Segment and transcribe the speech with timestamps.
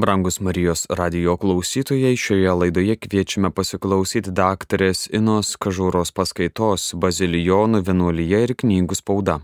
[0.00, 8.52] Brangus Marijos radio klausytojai, šioje laidoje kviečiame pasiklausyti daktarės Inos Kažūros paskaitos Bazilijonų vienuolyje ir
[8.60, 9.38] knygų spauda.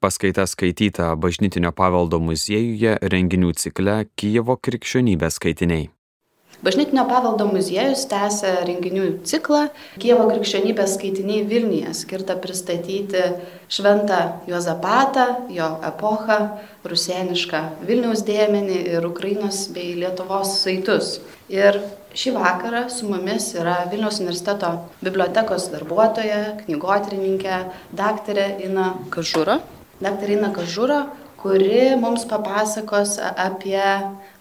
[0.00, 5.90] Paskaita skaityta Bažnytinio paveldo muziejuje renginių cikle Kijevo krikščionybės skaitiniai.
[6.58, 9.68] Bažnytinio paveldo muziejus tęsia renginių ciklą
[10.02, 13.20] Kievo krikščionybės skaitiniai Vilniuje, skirtą pristatyti
[13.70, 14.18] šventą
[14.50, 16.38] Juozapatą, jo epochą,
[16.82, 21.20] rusienišką Vilniaus dėmenį ir Ukrainos bei Lietuvos saitus.
[21.46, 21.78] Ir
[22.18, 27.62] šį vakarą su mumis yra Vilniaus universiteto bibliotekos darbuotoja, knygotrininkė,
[27.94, 29.60] daktarė Ina Kažūra.
[30.02, 31.04] Daktarė Ina Kažūra,
[31.38, 33.78] kuri mums papasakos apie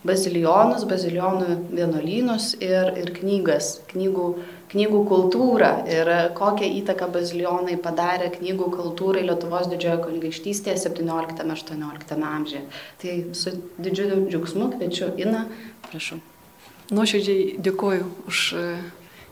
[0.07, 4.27] bazilionus, bazilionų vienuolynus ir, ir knygas, knygų,
[4.71, 12.63] knygų kultūrą ir kokią įtaką bazilionai padarė knygų kultūrai Lietuvos didžiojo kunigaikštystėje 17-18 amžiuje.
[13.02, 15.45] Tai su didžiuliu džiaugsmu kviečiu Ina,
[15.89, 16.19] prašau.
[16.88, 18.67] Nuoširdžiai dėkoju už e,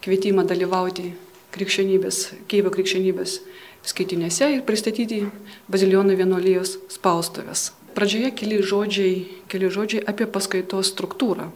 [0.04, 1.14] kvietimą dalyvauti
[1.56, 3.40] krikščionybės, Keivo krikščionybės
[3.88, 5.24] skaitinėse ir pristatyti
[5.72, 7.70] Bazilionų vienuolijos spaustuvės.
[7.96, 11.48] Pradžioje keli žodžiai, keli žodžiai apie paskaitos struktūrą.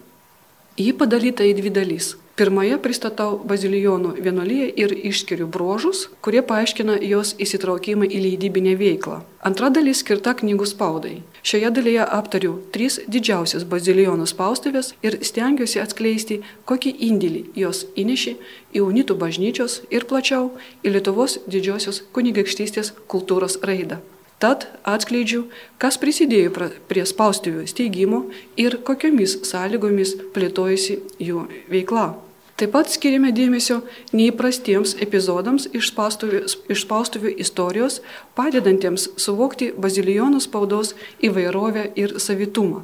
[0.80, 2.14] Ji padalyta į dvi dalys.
[2.40, 9.18] Pirmoje pristatau bazilijonų vienuolyje ir išskiriu bruožus, kurie paaiškina jos įsitraukimą į leidybinę veiklą.
[9.50, 11.18] Antra dalis skirta knygų spaudai.
[11.44, 18.38] Šioje dalyje aptariu tris didžiausias bazilijonų spaustuvės ir stengiuosi atskleisti, kokį indėlį jos įnešė
[18.80, 24.00] į unitų bažnyčios ir plačiau į Lietuvos didžiosios kunigaikštystės kultūros raidą.
[24.40, 25.50] Tad atskleidžiu,
[25.82, 26.54] kas prisidėjo
[26.88, 28.22] prie spaustuvių steigimo
[28.56, 32.14] ir kokiomis sąlygomis plėtojasi jų veikla.
[32.60, 33.78] Taip pat skiriame dėmesio
[34.12, 38.02] neįprastiems epizodams iš spaustuvių, iš spaustuvių istorijos,
[38.36, 40.92] padedantiems suvokti bazilijonų spaudos
[41.24, 42.84] įvairovę ir savitumą.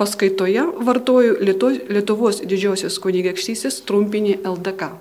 [0.00, 4.94] Paskaitoje vartoju Lietuvos didžiosios kunigaikštystės trumpinį LDK.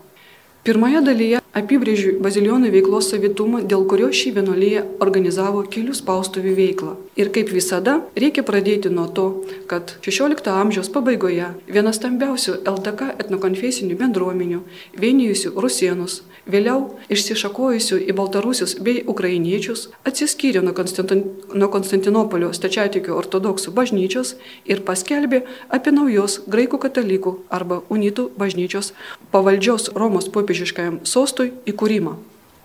[0.59, 6.95] Pirmoje dalyje apibrėžiu bazilionų veiklos savitumą, dėl kurio šį vienuolyje organizavo kelių spaustuvių veiklą.
[7.19, 9.27] Ir kaip visada, reikia pradėti nuo to,
[9.71, 14.59] kad XVI amžiaus pabaigoje viena stambiausių LDK etnokonfesinių bendruomenių,
[14.99, 21.23] vienijusių rusienus, vėliau išsišakojusių į baltarusius bei ukrainiečius, atsiskyrė nuo, Konstantin,
[21.53, 24.35] nuo Konstantinopolio stačiatikių ortodoksų bažnyčios
[24.69, 25.43] ir paskelbė
[25.75, 28.93] apie naujos graikų katalikų arba unitų bažnyčios
[29.33, 32.17] pavaldžios Romos popiežiškajam sostui įkūrimą.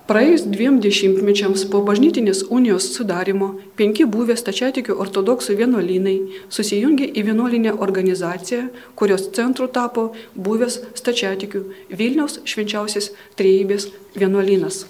[0.05, 6.17] Praėjus dviem dešimtmečiams po bažnytinės unijos sudarimo, penki buvę stačiatikių ortodoksų vienuolynai
[6.53, 8.67] susijungė į vienuolinę organizaciją,
[9.01, 14.85] kurios centru tapo buvęs stačiatikių Vilniaus švenčiausias trejybės vienuolynas.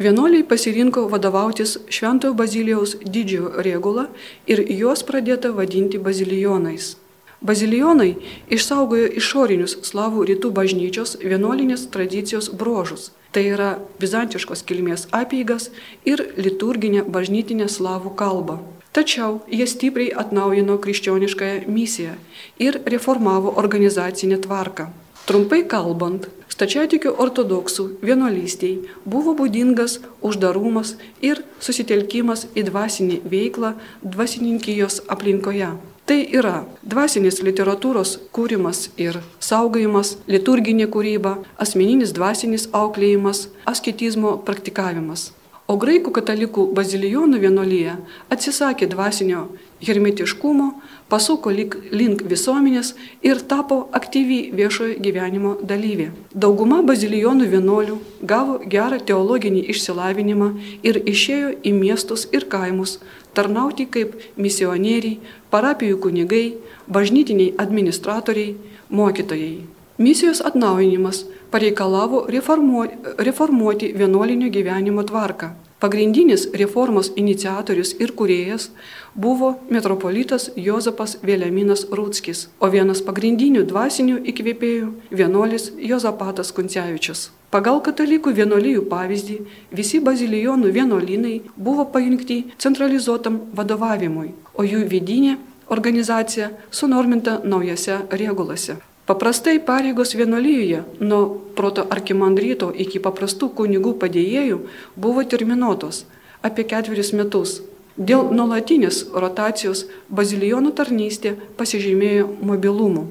[0.00, 4.08] Vienuoliai pasirinko vadovautis Šventojo Bazilijaus didžiojo regulą
[4.48, 6.96] ir juos pradėta vadinti bazilijonais.
[7.40, 8.10] Bazilijonai
[8.52, 13.68] išsaugojo išorinius slavų rytų bažnyčios vienuolinės tradicijos brožus Tai yra
[14.02, 15.68] bizantiškos kilmės apeigas
[16.02, 18.56] ir liturginę bažnytinę slavų kalbą.
[18.90, 22.16] Tačiau jie stipriai atnaujino krikščioniškąją misiją
[22.58, 24.88] ir reformavo organizacinę tvarką.
[25.28, 35.70] Trumpai kalbant, stačiatikių ortodoksų vienuolystiai buvo būdingas uždarumas ir susitelkimas į dvasinį veiklą dvasininkijos aplinkoje.
[36.10, 45.28] Tai yra dvasinės literatūros kūrimas ir saugojimas, liturginė kūryba, asmeninis dvasinis auklėjimas, asketizmo praktikavimas.
[45.70, 47.92] O graikų katalikų bazilijonų vienolyje
[48.34, 49.44] atsisakė dvasinio
[49.86, 50.66] hermetiškumo,
[51.12, 52.90] pasuko link visuomenės
[53.22, 56.08] ir tapo aktyvi viešojo gyvenimo dalyvė.
[56.34, 58.00] Dauguma bazilijonų vienuolių
[58.32, 60.50] gavo gerą teologinį išsilavinimą
[60.82, 62.98] ir išėjo į miestus ir kaimus,
[63.38, 65.20] tarnauti kaip misionieriai,
[65.54, 66.46] parapijų kunigai,
[66.90, 68.56] bažnytiniai administratoriai,
[68.90, 69.60] mokytojai.
[70.02, 75.50] Misijos atnaujinimas pareikalavo reformuoti, reformuoti vienuolinio gyvenimo tvarką.
[75.80, 78.66] Pagrindinis reformos iniciatorius ir kuriejas
[79.14, 87.30] buvo metropolitas Jozapas Vėliaminas Rūtskis, o vienas pagrindinių dvasinių įkvėpėjų vienuolis Jozapatas Kuncevičius.
[87.50, 89.38] Pagal katalikų vienuolijų pavyzdį
[89.72, 95.38] visi bazilijonų vienuolynai buvo pajungti centralizuotam vadovavimui, o jų vidinė
[95.72, 98.76] organizacija sunorminta naujose regulose.
[99.10, 101.22] Paprastai pareigos vienuolyje nuo
[101.58, 104.58] proto arkimandryto iki paprastų kunigų padėjėjų
[105.06, 106.04] buvo terminuotos
[106.46, 107.56] apie ketverius metus.
[107.98, 109.82] Dėl nuolatinės rotacijos
[110.20, 113.08] bazilijonų tarnystė pasižymėjo mobilumu.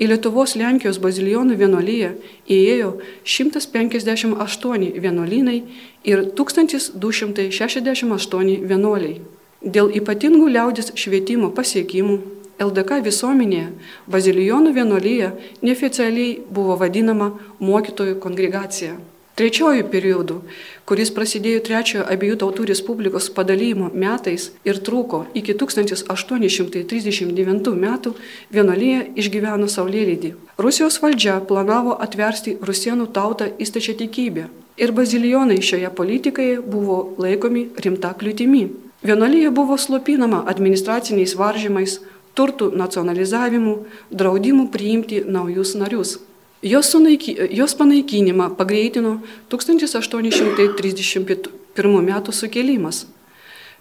[0.00, 2.10] į Lietuvos Lenkijos bazilionų vienuolyje
[2.50, 2.90] įėjo
[3.22, 5.62] 158 vienuolynai
[6.10, 9.20] ir 1268 vienuoliai.
[9.60, 12.16] Dėl ypatingų liaudės švietimo pasiekimų
[12.60, 13.68] LDK visuomenėje
[14.10, 15.30] Bazilijonų vienuolyje
[15.62, 18.96] neoficialiai buvo vadinama mokytojų kongregacija.
[19.40, 20.34] Trečiojų periodų,
[20.84, 28.12] kuris prasidėjo trečiojo abiejų tautų Respublikos padalymo metais ir truko iki 1839 metų,
[28.52, 30.30] vienuolyje išgyveno Saulėlydį.
[30.60, 34.44] Rusijos valdžia planavo atversti rusienų tautą į stačiatikybę
[34.76, 38.68] ir bazilijonai šioje politikoje buvo laikomi rimta kliūtimi.
[39.08, 42.04] Vienuolyje buvo slopinama administraciniais varžymais,
[42.36, 46.20] turtų nacionalizavimu, draudimu priimti naujus narius.
[46.62, 52.32] Jos, sunaiki, jos panaikinimą pagreitino 1831 m.
[52.32, 53.06] sukėlimas.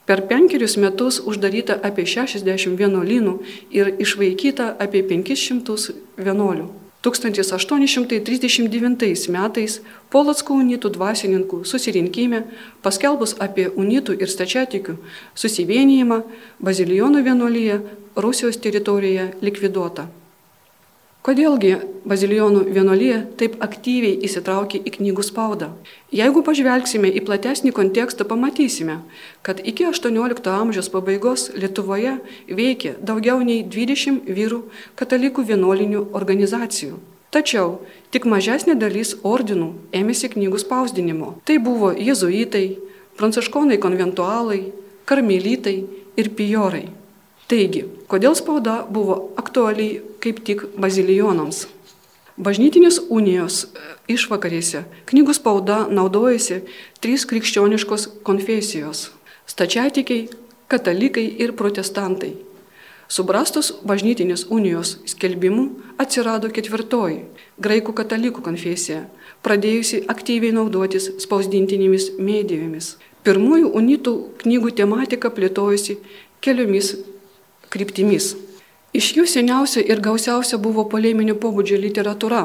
[0.07, 3.39] Per penkerius metus uždaryta apie 60 vienuolynų
[3.75, 6.69] ir išvaikyta apie 500 vienuolių.
[7.03, 9.81] 1839 metais
[10.12, 12.43] Polockų unitų dvasininkų susirinkime,
[12.83, 14.95] paskelbus apie unitų ir stačiatikių
[15.36, 16.24] susivienijimą,
[16.63, 17.81] Bazilijonų vienuolyje
[18.15, 20.18] Rusijos teritorijoje likviduota.
[21.19, 21.73] Kodėlgi
[22.07, 25.67] Bazilijonų vienuolyje taip aktyviai įsitraukė į knygų spaudą?
[26.15, 29.01] Jeigu pažvelgsime į platesnį kontekstą, pamatysime,
[29.43, 32.15] kad iki XVIII amžiaus pabaigos Lietuvoje
[32.47, 34.61] veikė daugiau nei 20 vyrų
[34.95, 37.01] katalikų vienuolinių organizacijų.
[37.35, 37.81] Tačiau
[38.15, 41.33] tik mažesnė dalis ordinų ėmėsi knygų spausdinimo.
[41.43, 42.79] Tai buvo jezuitai,
[43.19, 44.69] pranciškonai konventualai,
[45.03, 45.81] karmelitai
[46.15, 46.88] ir pijorai.
[47.51, 51.67] Taigi, kodėl spauda buvo aktualiai kaip tik bazilijonams?
[52.39, 56.61] Bažnytinės unijos e, išvakarėse knygų spauda naudojasi
[57.03, 59.09] trys krikščioniškos konfesijos-
[59.53, 60.29] stačiatikiai,
[60.71, 62.38] katalikai ir protestantai.
[63.09, 65.65] Subrastos bažnytinės unijos skelbimų
[65.97, 67.25] atsirado ketvirtoji-
[67.65, 69.09] graikų katalikų konfesija,
[69.43, 72.95] pradėjusi aktyviai naudotis spausdintinėmis medijomis.
[73.25, 75.97] Pirmųjų unitų knygų tematika plėtojusi
[76.39, 76.95] keliomis
[77.69, 78.35] kryptimis.
[78.89, 82.39] Iš jų seniausia ir gausiausia buvo poleminio pobūdžio literatūra.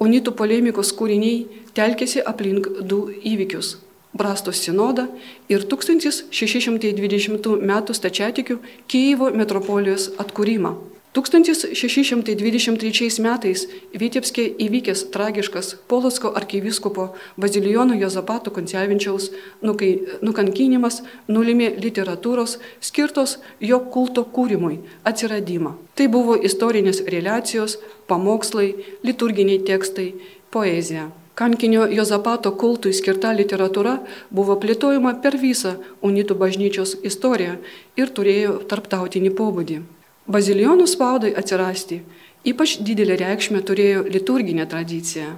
[0.00, 1.42] Unitų polemikos kūriniai
[1.76, 3.74] telkėsi aplink du įvykius-
[4.18, 5.08] Brastos sinodą
[5.48, 7.72] ir 1620 m.
[8.00, 8.56] stačiatikių
[8.88, 10.89] Kyivo metropolijos atkūrimą.
[11.10, 13.64] 1623 metais
[13.98, 19.34] Vytėpskė įvykęs tragiškas Polocko arkivyskupo Bazilijono Jozapato Koncevinčiaus
[20.22, 25.74] nukankinimas nulėmė literatūros skirtos jo kulto kūrimui atsiradimą.
[25.98, 30.14] Tai buvo istorinės relacijos, pamokslai, liturginiai tekstai,
[30.54, 31.10] poezija.
[31.34, 33.98] Kankinio Jozapato kultui skirta literatūra
[34.30, 35.74] buvo plėtojama per visą
[36.06, 37.58] unitų bažnyčios istoriją
[37.98, 39.82] ir turėjo tarptautinį pobūdį.
[40.30, 42.00] Bazilijonų spaudai atsirasti
[42.44, 45.36] ypač didelę reikšmę turėjo liturginė tradicija.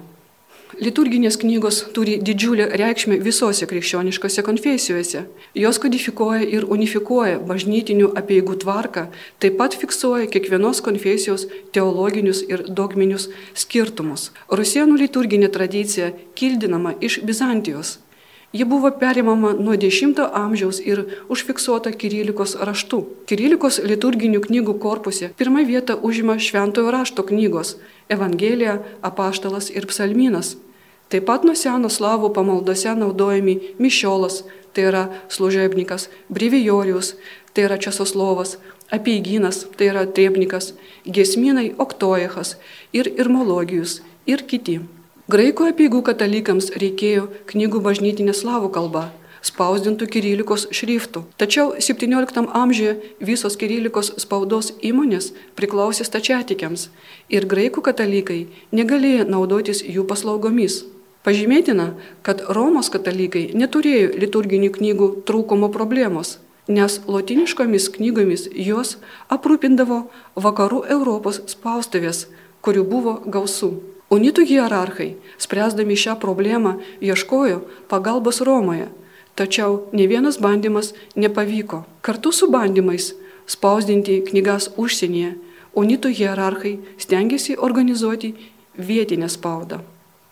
[0.81, 5.25] Liturginės knygos turi didžiulę reikšmę visose krikščioniškose konfesijose.
[5.53, 9.03] Jos kodifikuoja ir unifikuoja bažnytinių apieigų tvarką,
[9.37, 11.45] taip pat fiksuoja kiekvienos konfesijos
[11.77, 14.31] teologinius ir dogminius skirtumus.
[14.49, 17.99] Rusienų liturginė tradicija kildinama iš Bizantijos.
[18.53, 22.99] Ji buvo perimama nuo X amžiaus ir užfiksuota Kirilikos raštu.
[23.25, 27.77] Kirilikos liturginių knygų korpuse pirmą vietą užima Šventojo rašto knygos-
[28.15, 30.55] Evangelija, Apaštalas ir Psalminas.
[31.09, 34.43] Taip pat nuo seno slavų pamaldose naudojami Mišiolas,
[34.73, 37.15] tai yra služebnikas, Brivijorius,
[37.53, 38.57] tai yra Česoslovas,
[38.91, 40.73] Apeiginas, tai yra Triebnikas,
[41.05, 42.57] Gesminai Oktojechas
[42.93, 44.79] ir Irmologijus ir kiti.
[45.33, 49.01] Graikų apieigų katalikams reikėjo knygų bažnytinė slavų kalba,
[49.41, 51.23] spausdintų kirilikos šriftų.
[51.41, 52.91] Tačiau XVII amžiuje
[53.29, 56.83] visos kirilikos spaudos įmonės priklausė stačiatikiams
[57.33, 58.37] ir graikų katalikai
[58.77, 60.83] negalėjo naudotis jų paslaugomis.
[61.25, 66.35] Pažymėtina, kad Romos katalikai neturėjo liturginių knygų trūkumo problemos,
[66.67, 68.99] nes lotiniškomis knygomis juos
[69.33, 70.03] aprūpindavo
[70.35, 72.27] vakarų Europos spaustuvės,
[72.61, 73.92] kurių buvo gausų.
[74.09, 78.89] Unitų hierarchai, spręsdami šią problemą, ieškojo pagalbos Romoje,
[79.35, 81.83] tačiau ne vienas bandymas nepavyko.
[82.01, 83.13] Kartu su bandymais
[83.47, 85.33] spausdinti knygas užsienyje,
[85.75, 88.35] unitų hierarchai stengiasi organizuoti
[88.77, 89.81] vietinę spaudą.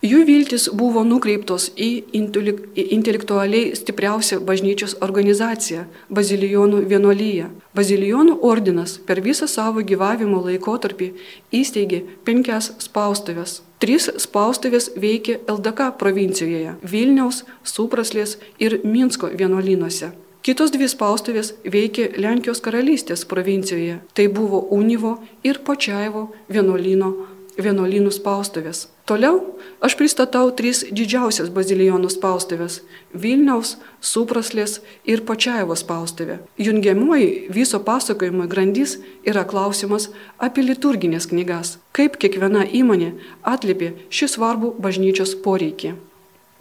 [0.01, 5.83] Jų viltis buvo nukreiptos į intelektualiai stipriausią bažnyčios organizaciją-
[6.17, 7.49] Bazilijonų vienuolyje.
[7.77, 11.11] Bazilijonų ordinas per visą savo gyvavimo laikotarpį
[11.53, 13.61] įsteigė penkias spaustuvės.
[13.77, 20.11] Trys spaustuvės veikė LDK provincijoje- Vilniaus, Supraslės ir Minsko vienuolynuose.
[20.41, 25.59] Kitos dvi spaustuvės veikė Lenkijos karalystės provincijoje- tai buvo Univo ir
[26.49, 27.13] vienuolyno
[27.57, 28.87] vienuolynų spaustuvės.
[29.11, 29.41] Toliau
[29.83, 32.77] aš pristatau tris didžiausias bazilijonų spaustuvės-
[33.23, 36.37] Vilniaus, Supraslės ir Pačiaevo spaustuvė.
[36.57, 40.07] Jungiamoji viso pasakojimo grandis yra klausimas
[40.39, 43.11] apie liturginės knygas, kaip kiekviena įmonė
[43.43, 45.93] atlipė šį svarbų bažnyčios poreikį.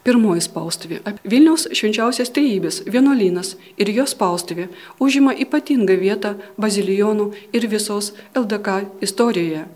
[0.02, 0.98] Pirmoji spaustuvė-
[1.30, 9.68] Vilniaus švenčiausias trejybės vienuolynas ir jo spaustuvė užima ypatingą vietą bazilijonų ir visos LDK istorijoje.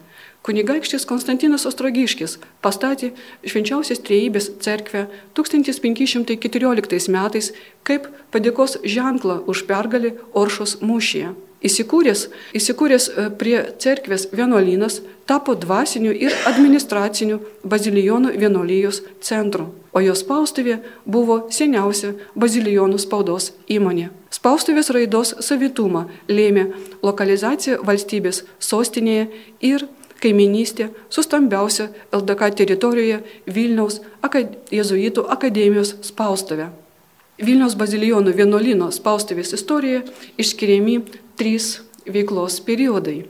[0.44, 3.14] Kunigaikštis Konstantinas Ostrogiškis pastatė
[3.48, 5.06] švenčiausios trejybės cerkvę
[5.38, 7.48] 1514 metais
[7.88, 11.32] kaip padėkos ženklą už pergalį Oršos mūšyje.
[11.64, 12.26] Įsikūręs,
[12.60, 20.82] įsikūręs e, prie cerkvės vienuolynas tapo dvasiniu ir administraciniu bazilijonų vienuolijos centru, o jos spaustuvė
[21.08, 24.10] buvo seniausia bazilijonų spaudos įmonė.
[24.28, 26.68] Spaustuvės raidos savitumą lėmė
[27.00, 29.30] lokalizacija valstybės sostinėje
[29.64, 29.88] ir
[30.24, 34.56] kaiminystė su stambiausia LDK teritorijoje Vilniaus akad...
[34.74, 36.70] Jėzuitų akademijos spaustuvė.
[37.44, 40.04] Vilniaus bazilijonų vienuolino spaustuvės istorijoje
[40.40, 40.96] išskiriami
[41.38, 43.20] trys veiklos periodai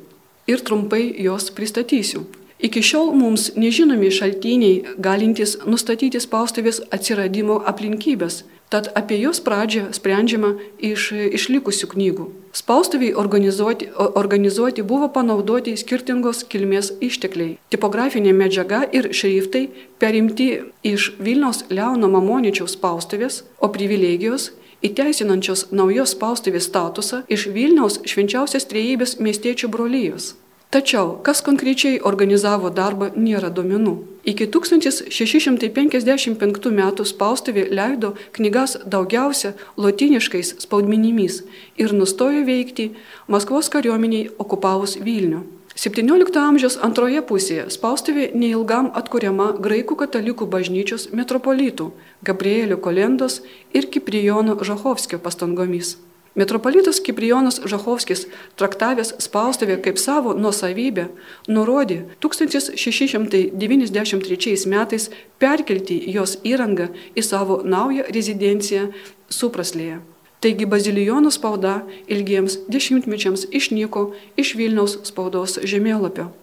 [0.50, 2.24] ir trumpai juos pristatysiu.
[2.64, 10.56] Iki šiol mums nežinomi šaltiniai galintys nustatyti spaustuvės atsiradimo aplinkybės, tad apie jos pradžią sprendžiama
[10.82, 12.26] iš išlikusių knygų.
[12.58, 13.86] Spaustuviai organizuoti,
[14.18, 17.54] organizuoti buvo panaudoti skirtingos kilmės ištekliai.
[17.70, 19.64] Tipografinė medžiaga ir šriftai
[20.02, 20.48] perimti
[20.82, 24.50] iš Vilniaus Leono Mamoničiaus spaustuvės, o privilegijos
[24.84, 30.34] įteisinančios naujos spaustuvės statusą iš Vilniaus švenčiausios trejybės miestiečių brolyjos.
[30.74, 33.94] Tačiau, kas konkrečiai organizavo darbą, nėra duomenų.
[34.26, 41.46] Iki 1655 metų spaustuvė leido knygas daugiausia lotiniškais spaudmenimis
[41.78, 42.90] ir nustojo veikti
[43.30, 45.46] Maskvos kariuomeniai okupavus Vilnių.
[45.78, 51.86] 17 amžiaus antroje pusėje spaustuvė neilgam atkuriama graikų katalikų bažnyčios metropolitų
[52.26, 55.94] Gabrielio Kolendos ir Kiprijono Žahovskio pastangomis.
[56.34, 58.26] Metropolitas Kiprijonas Žahovskis,
[58.58, 61.06] traktavęs spaustuvę kaip savo nuosavybę,
[61.46, 68.90] nurodė 1693 metais perkelti jos įrangą į savo naują rezidenciją
[69.30, 70.02] Supraslėje.
[70.42, 76.34] Taigi bazilijonų spauda ilgiems dešimtmečiams išnyko iš Vilniaus spaudos žemėlapio.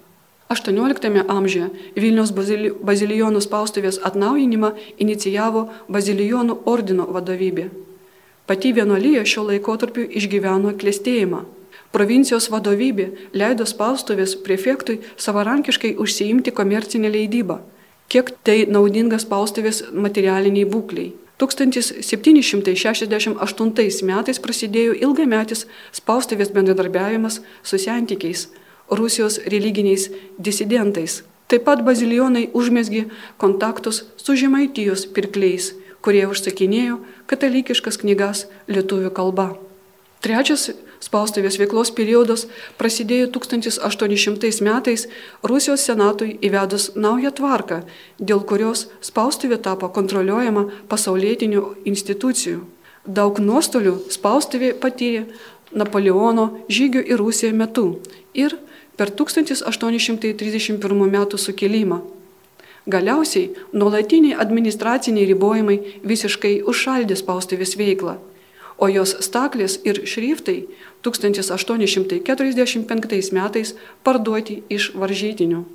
[0.51, 1.69] XVIII amžiuje
[1.99, 4.71] Vilniaus bazilijonų spaustuvės atnaujinimą
[5.03, 7.90] inicijavo bazilijonų ordino vadovybė.
[8.51, 11.47] Pati vienuolyje šio laikotarpiu išgyveno klėstėjimą.
[11.95, 17.57] Provincijos vadovybė leido spaustuvės prefektui savarankiškai užsiimti komercinę leidybą.
[18.11, 21.15] Kiek tai naudinga spaustuvės materialiniai būkliai.
[21.39, 25.63] 1768 metais prasidėjo ilgametis
[26.01, 28.51] spaustuvės bendradarbiavimas su santykiais
[28.91, 31.23] Rusijos religiniais disidentais.
[31.47, 33.07] Taip pat bazilijonai užmėsgi
[33.39, 35.71] kontaktus su žemaitijos pirkliais,
[36.05, 36.95] kurie užsakinėjo
[37.29, 39.47] katalikiškas knygas lietuvių kalba.
[40.21, 40.69] Trečias
[41.01, 42.45] spaustuvės veiklos periodas
[42.77, 45.07] prasidėjo 1800 metais
[45.41, 47.81] Rusijos senatui įvedus naują tvarką,
[48.19, 52.59] dėl kurios spaustuvė tapo kontroliuojama pasaulietinių institucijų.
[53.05, 55.25] Daug nuostolių spaustuvė patyrė
[55.71, 58.01] Napoleono žygių į Rusiją metu
[58.35, 58.57] ir
[58.99, 62.20] per 1831 metų sukilimą.
[62.89, 68.17] Galiausiai nuolatiniai administraciniai ribojimai visiškai užšaldė spaustuvės veiklą,
[68.81, 70.65] o jos staklės ir šriftai
[71.05, 75.65] 1845 metais parduoti iš varžytinių.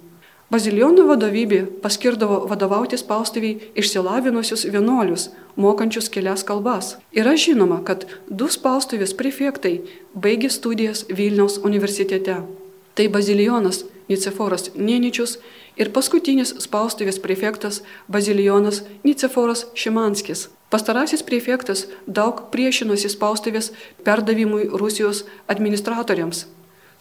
[0.51, 6.95] Bazilionų vadovybė paskirdavo vadovauti spaustuviai išsilavinusius vienuolius, mokančius kelias kalbas.
[7.11, 9.83] Yra žinoma, kad du spaustuvės prefektai
[10.15, 12.47] baigė studijas Vilniaus universitete.
[12.95, 15.43] Tai Bazilionas Niceforas Nieničius
[15.77, 20.49] ir paskutinis spaustuvės prefektas Bazilijonas Niceforas Šimanskis.
[20.71, 23.73] Pastarasis prefektas daug priešinosi spaustuvės
[24.05, 26.47] perdavimui Rusijos administratoriams.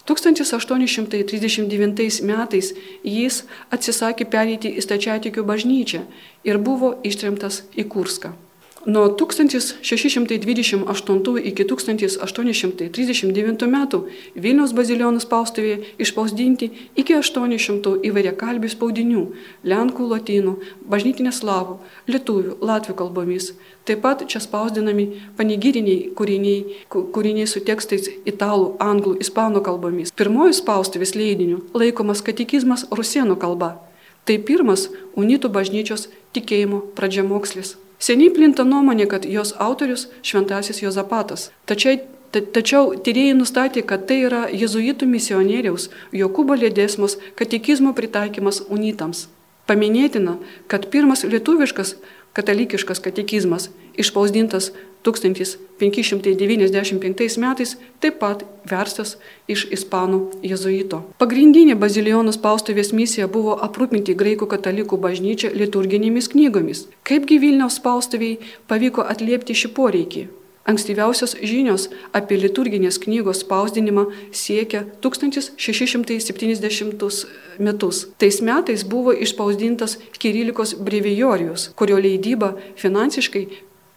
[0.06, 6.06] 1839 metais jis atsisakė pereiti į stačiatikių bažnyčią
[6.46, 8.45] ir buvo ištremtas į Kurską.
[8.86, 14.06] Nuo 1628 iki 1839 metų
[14.38, 19.22] Vilniaus bazilionų spaustuvėje išspausdinti iki 800 įvairiakalbių spaudinių-
[19.72, 20.52] lenkų, lotynų,
[20.86, 21.74] bažnytinės slavų,
[22.06, 23.58] lietuvių, latvių kalbomis.
[23.84, 30.12] Taip pat čia spausdinami panigyriniai kūriniai, kūriniai su tekstais italų, anglų, ispanų kalbomis.
[30.14, 33.80] Pirmoji spaustuvės leidinių laikomas katekizmas rusienų kalba.
[34.24, 37.76] Tai pirmas unitų bažnyčios tikėjimo pradžiamokslis.
[37.98, 41.50] Seniai plinta nuomonė, kad jos autorius šventasis Jozapatas.
[41.66, 41.96] Tačiau,
[42.32, 49.26] tačiau tyrėjai nustatė, kad tai yra jezuitų misionieriaus Jokūbo Lėdėsmos katekizmo pritaikymas unitams.
[49.66, 50.36] Paminėtina,
[50.70, 51.96] kad pirmas lietuviškas
[52.36, 54.70] katalikiškas katekizmas išspausdintas
[55.06, 57.70] 1595 metais
[58.02, 58.38] taip pat
[58.70, 59.10] verstas
[59.48, 60.18] iš ispanų
[60.52, 60.98] jezuito.
[61.22, 66.78] Pagrindinė bazilionų spaustuvės misija buvo aprūpinti graikų katalikų bažnyčią liturginėmis knygomis.
[67.06, 68.34] Kaipgi Vilniaus spaustuviai
[68.70, 70.22] pavyko atliepti šį poreikį?
[70.66, 71.84] Ankstyviausios žinios
[72.16, 77.26] apie liturginės knygos spausdinimą siekia 1670
[77.62, 78.10] metus.
[78.18, 83.46] Tais metais buvo išspausdintas Kirilikos brevijorijus, kurio leidyba finansiškai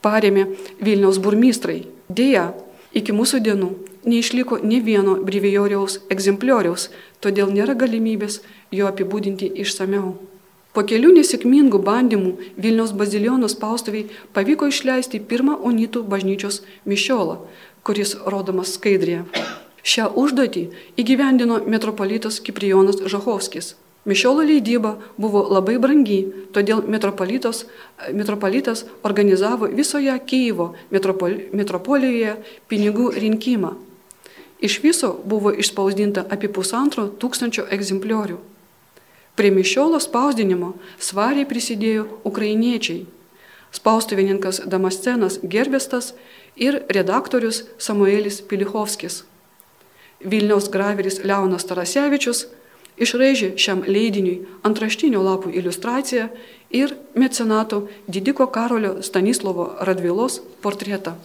[0.05, 0.47] paremė
[0.81, 1.83] Vilniaus burmystrai.
[2.09, 2.49] Deja,
[2.93, 3.69] iki mūsų dienų
[4.09, 10.15] neišliko ne vieno brivijoriaus egzemplioriaus, todėl nėra galimybės jo apibūdinti išsameu.
[10.73, 12.31] Po kelių nesėkmingų bandymų
[12.61, 17.39] Vilniaus bazilionų spaustuviai pavyko išleisti pirmą unitų bažnyčios mišiolą,
[17.83, 19.25] kuris rodomas skaidrėje.
[19.83, 20.67] Šią užduotį
[21.01, 23.73] įgyvendino metropolitas Kiprijonas Žahovskis.
[24.09, 26.23] Mišiolo leidyba buvo labai brangi,
[26.55, 27.65] todėl metropolitas,
[28.09, 32.33] metropolitas organizavo visoje Kyivo metropolijoje
[32.71, 33.75] pinigų rinkimą.
[34.65, 38.39] Iš viso buvo išspausdinta apie pusantro tūkstančio egzempliorių.
[39.37, 43.05] Prie mišiolo spausdinimo svariai prisidėjo ukrainiečiai.
[43.71, 46.15] Spaustuvininkas Damascenas Gerbestas
[46.57, 49.21] ir redaktorius Samuelis Pilichovskis.
[50.19, 52.47] Vilniaus graveris Leonas Tarasevičius
[53.03, 56.29] išraižė šiam leidiniui antraštinio lapų iliustraciją
[56.75, 61.15] ir mecenato Didiko Karolio Stanislovo Radvilos portretą.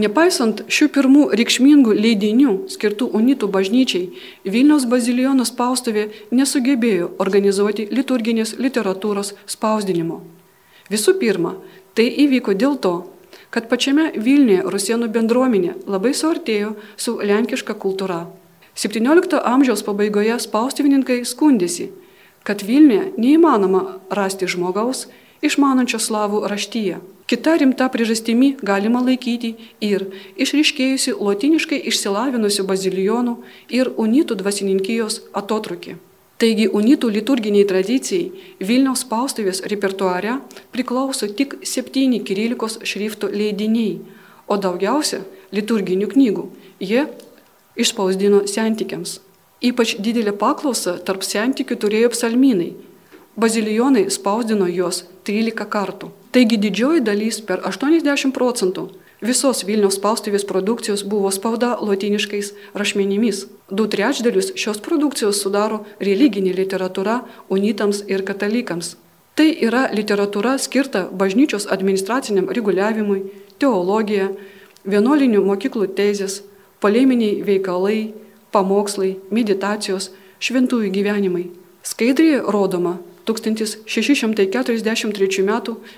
[0.00, 4.06] Nepaisant šių pirmų reikšmingų leidinių skirtų unitų bažnyčiai,
[4.48, 10.22] Vilniaus bazilijonų spaustuvė nesugebėjo organizuoti liturginės literatūros spausdinimo.
[10.90, 11.56] Visų pirma,
[11.94, 12.94] tai įvyko dėl to,
[13.52, 18.24] kad pačiame Vilniuje rusienų bendruomenė labai suartėjo su lenkiška kultūra.
[18.80, 21.90] XVII amžiaus pabaigoje spaustuvininkai skundėsi,
[22.48, 25.02] kad Vilniuje neįmanoma rasti žmogaus
[25.44, 27.00] išmanančios slavų raštyje.
[27.28, 29.50] Kita rimta priežastimi galima laikyti
[29.84, 30.06] ir
[30.40, 33.36] išriškėjusi lotiniškai išsilavinusių bazilijonų
[33.68, 35.98] ir unitų dvasininkijos atotrukį.
[36.40, 38.32] Taigi unitų liturginiai tradicijai
[38.64, 40.38] Vilniaus spaustuvės repertuare
[40.72, 43.98] priklauso tik septyni kirilikos šriftų leidiniai,
[44.48, 45.20] o daugiausia
[45.52, 46.48] liturginių knygų
[46.80, 47.04] jie
[47.82, 49.18] išspausdino sentikiams.
[49.60, 52.72] Ypač didelę paklausą tarp sentikių turėjo psalminai.
[53.40, 56.10] Bazilijonai spausdino juos 13 kartų.
[56.32, 58.88] Taigi didžioji dalis per 80 procentų
[59.20, 63.44] visos Vilniaus spaustuvės produkcijos buvo spauda lotiniškais rašmenimis.
[63.70, 67.20] Du trečdalius šios produkcijos sudaro religinė literatūra
[67.52, 68.96] unitams ir katalikams.
[69.36, 73.22] Tai yra literatūra skirta bažnyčios administraciniam reguliavimui,
[73.60, 74.30] teologija,
[74.84, 76.40] vienuolinių mokyklų teisės,
[76.80, 78.12] poleminiai veikalai,
[78.52, 81.50] pamokslai, meditacijos, šventųjų gyvenimai.
[81.86, 85.52] Skaidrėje rodoma 1643 m.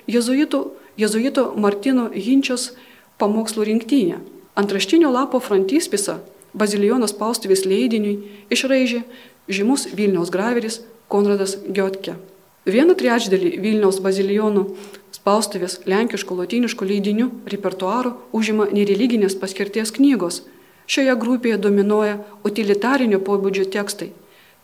[0.07, 2.73] jezuito, jezuito Martino Hinčios
[3.19, 4.17] pamokslų rinktinė.
[4.55, 6.21] Antraštinio lapo frontispisa
[6.53, 8.19] Bazilijonas paustuvės leidiniui
[8.53, 9.03] išraižė
[9.49, 12.19] žymus Vilniaus graveris Konradas Giotke.
[12.69, 14.67] Vieną trečdalį Vilniaus bazilijonų
[15.17, 20.43] spaustuvės lenkiškų lotiniškų leidinių repertuaro užima nereliginės paskirties knygos.
[20.93, 24.11] Šioje grupėje dominuoja utilitarinio pobūdžio tekstai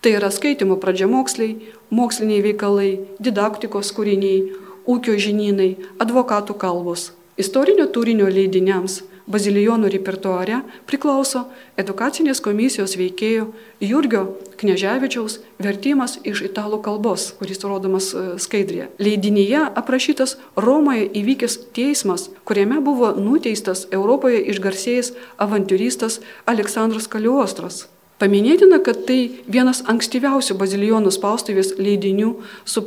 [0.01, 1.57] Tai yra skaitimo pradžiamoksliai,
[1.91, 4.45] moksliniai veikalai, didaktikos kūriniai,
[4.87, 7.09] ūkio žinynai, advokatų kalbos.
[7.35, 11.43] Istorinio turinio leidiniams Bazilijonų repertuare priklauso
[11.77, 13.51] edukacinės komisijos veikėjo
[13.85, 14.23] Jurgio
[14.59, 18.89] Kneževičiaus vertimas iš italų kalbos, kuris rodomas e, skaidrėje.
[18.97, 25.13] Leidinyje aprašytas Romoje įvykęs teismas, kuriame buvo nuteistas Europoje išgarsėjęs
[25.45, 27.85] avantūristas Aleksandras Kaliostras.
[28.19, 32.33] Paminėtina, kad tai vienas ankstyviausių bazilijonų spaustuvės leidinių
[32.65, 32.83] su,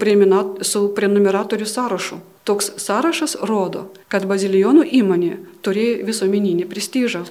[0.74, 2.20] su prenumeratorių sąrašu.
[2.44, 7.22] Toks sąrašas rodo, kad bazilijonų įmonė turėjo visuomeninį prestižą.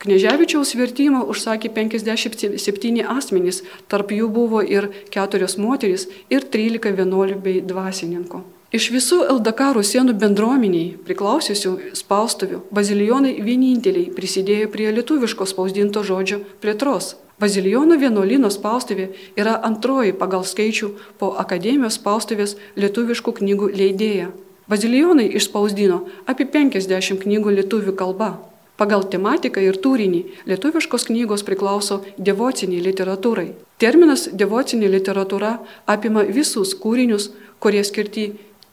[0.00, 7.60] Kneževičiaus vertimą užsakė 57 asmenys, tarp jų buvo ir keturios moteris ir 13 vienuolių bei
[7.60, 8.40] dvasininkų.
[8.70, 17.16] Iš visų LDK sienų bendruomeniai priklausiusių spaustuvių bazilijonai vieninteliai prisidėjo prie lietuviško spausdinto žodžio plėtros.
[17.42, 24.30] Bazilijonų vienuolino spaustuvė yra antroji pagal skaičių po akademijos spaustuvės lietuviškų knygų leidėja.
[24.70, 25.96] Bazilijonai išspausdino
[26.30, 28.36] apie 50 knygų lietuvių kalba.
[28.78, 33.48] Pagal tematiką ir turinį lietuviškos knygos priklauso devociniai literatūrai.
[33.82, 35.56] Terminas devocinė literatūra
[35.90, 38.28] apima visus kūrinius, kurie skirti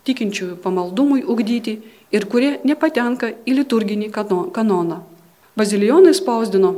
[0.05, 1.79] tikinčiųjų pamaldumui ugdyti
[2.13, 5.01] ir kurie nepatenka į liturginį kanoną.
[5.57, 6.75] Bazilijonai spausdino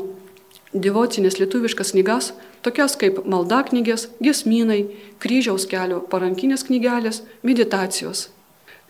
[0.74, 4.86] devocinės lietuviškas knygas, tokias kaip maldaknygės, gesminai,
[5.20, 8.30] kryžiaus kelio parankinės knygelės, meditacijos.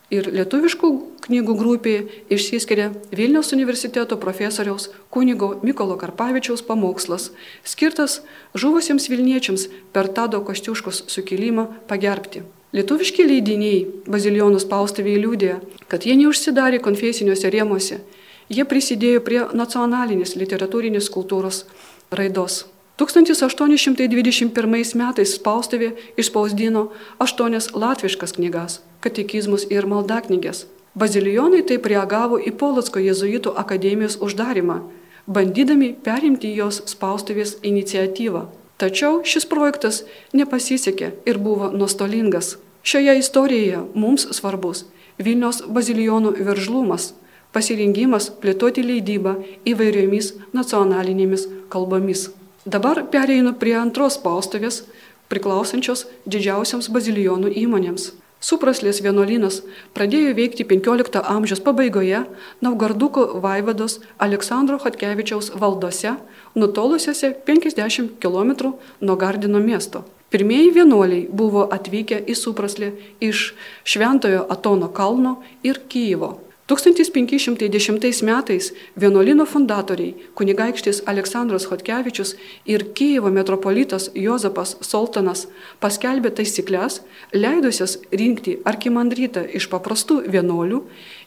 [0.10, 0.90] Ir lietuviškų
[1.28, 7.30] knygų grupėje išsiskiria Vilniaus universiteto profesoriaus kunigo Mykolo Karpavičiaus pamokslas,
[7.64, 8.22] skirtas
[8.58, 12.42] žuvusiems Vilniečiams per Tado Kostiuškos sukilimą pagerbti.
[12.74, 15.54] Lietuviški leidiniai Bazilijonų spaustuvėje liūdė,
[15.90, 18.02] kad jie neužsidarė konfesiniuose rėmuose
[18.50, 21.68] Jie prisidėjo prie nacionalinės literatūrinės kultūros
[22.10, 22.64] raidos.
[23.00, 26.90] 1821 metais spaustuvė išspausdino
[27.24, 30.66] aštuonias latviškas knygas- katekizmus ir maldaknygės.
[30.96, 34.82] Bazilijonai taip reagavo į Polotsko jėzuitų akademijos uždarimą,
[35.28, 38.48] bandydami perimti jos spaustuvės iniciatyvą.
[38.78, 42.58] Tačiau šis projektas nepasisekė ir buvo nuostolingas.
[42.84, 44.86] Šioje istorijoje mums svarbus
[45.20, 47.14] Vilniaus bazilijonų veržlumas
[47.52, 49.36] pasirengimas plėtoti leidybą
[49.68, 52.30] įvairiomis nacionalinėmis kalbomis.
[52.70, 54.84] Dabar pereinu prie antros spaustuvės,
[55.32, 58.04] priklausančios didžiausiams bazilijonų įmonėms.
[58.46, 59.64] Supraslės vienuolynas
[59.98, 62.20] pradėjo veikti XV amžiaus pabaigoje
[62.62, 66.14] Naugarduko vaivados Aleksandro Hatkevičiaus valdose,
[66.54, 70.04] nutolusiuose 50 km nuo Gardino miesto.
[70.30, 72.92] Pirmieji vienuoliai buvo atvykę į Supraslę
[73.32, 76.36] iš Šventojo Atono kalno ir Kyjivo.
[76.70, 85.48] 1510 metais vienuolino fundatoriai kunigaikštis Aleksandras Hotkevičius ir Kyivo metropolitas Jozapas Soltanas
[85.82, 87.02] paskelbė taisyklės,
[87.34, 90.84] leidusias rinkti arkimandrytą iš paprastų vienuolių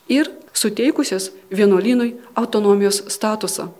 [0.09, 3.73] ir suteikusias vienuolinui autonomijos statusą.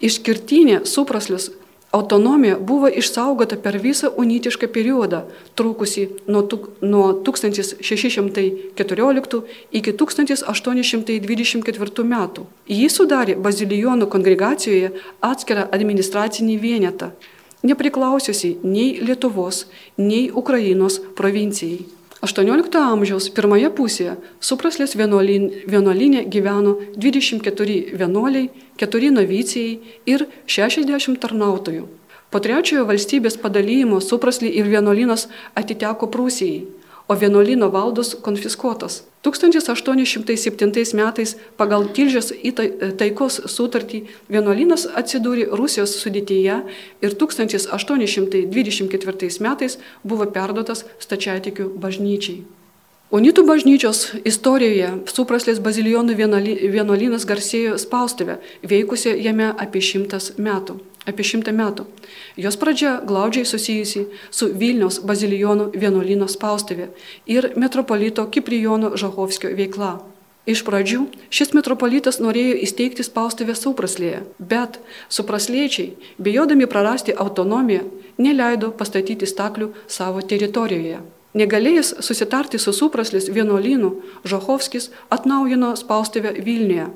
[0.00, 1.50] Išskirtinė supraslius
[1.94, 5.20] Autonomija buvo išsaugota per visą unitišką periodą,
[5.54, 6.42] trukusį nuo,
[6.82, 9.38] nuo 1614
[9.78, 12.48] iki 1824 metų.
[12.66, 14.90] Jį sudarė Bazilijonų kongregacijoje
[15.30, 17.14] atskirą administracinį vienetą,
[17.62, 21.93] nepriklausiusi nei Lietuvos, nei Ukrainos provincijai.
[22.24, 28.48] XVIII amžiaus pirmoje pusėje Supraslės vienuolinė gyveno 24 vienuoliai,
[28.80, 29.74] 4 novicijai
[30.08, 31.84] ir 60 tarnautojų.
[32.32, 36.64] Po trečiojo valstybės padalymo Supraslį ir vienuolinas atiteko Prūsijai,
[37.08, 39.02] o vienuolino valdos konfiskuotas.
[39.24, 42.32] 1807 metais pagal Tilžės
[43.00, 46.56] taikos sutartį vienuolynas atsidūrė Rusijos sudėtyje
[47.00, 52.44] ir 1824 metais buvo perduotas stačiatikių bažnyčiai.
[53.14, 56.14] Unitų bažnyčios istorijoje Supraslės bazilijonų
[56.72, 61.86] vienuolynas garsėjo spaustuvę, veikusią jame apie šimtas metų apie šimtą metų.
[62.40, 66.90] Jos pradžia glaudžiai susijusi su Vilniaus bazilijonų vienuolino spaustuvė
[67.30, 69.94] ir metropolito Kiprijono Žahovskio veikla.
[70.44, 74.76] Iš pradžių šis metropolitas norėjo įsteigti spaustuvę Saupraslėje, bet
[75.08, 77.86] suprasliečiai, bijodami prarasti autonomiją,
[78.20, 81.00] neleido pastatyti staklių savo teritorijoje.
[81.34, 83.94] Negalėjęs susitarti su supraslės vienuolynu,
[84.28, 86.90] Žahovskis atnaujino spaustuvę Vilniuje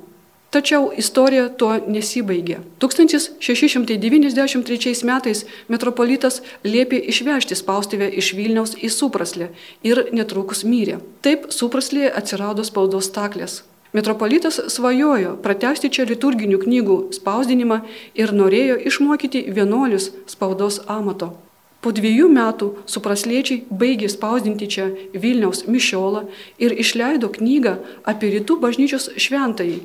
[0.49, 2.63] Tačiau istorija tuo nesibaigė.
[2.81, 9.51] 1693 metais metropolitas liepė išvežti spaustuvę iš Vilniaus į Supraslę
[9.85, 11.05] ir netrukus mirė.
[11.21, 13.61] Taip Supraslėje atsirado spaudos staklės.
[13.93, 17.85] Metropolitas svajojo pratesti čia liturginių knygų spausdinimą
[18.17, 21.48] ir norėjo išmokyti vienuolius spaudos amato.
[21.79, 26.25] Po dviejų metų suprasliečiai baigė spausdinti čia Vilniaus Mišiolą
[26.59, 27.77] ir išleido knygą
[28.13, 29.77] apie rytų bažnyčios šventąjį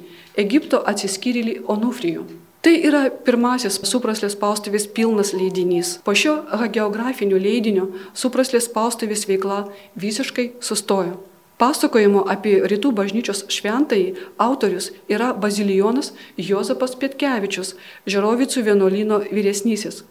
[0.42, 2.24] Egipto atsiskyrėlį Onufrijų.
[2.64, 5.98] Tai yra pirmasis supraslės spaustuvės pilnas leidinys.
[6.02, 9.66] Po šio hagiografinių leidinio supraslės spaustuvės veikla
[10.00, 11.20] visiškai sustojo.
[11.62, 17.76] Pasakojimo apie rytų bažnyčios šventąjį autorius yra bazilijonas Jozapas Pietkevičius,
[18.10, 20.02] Žerovicų vienuolino vyresnysis.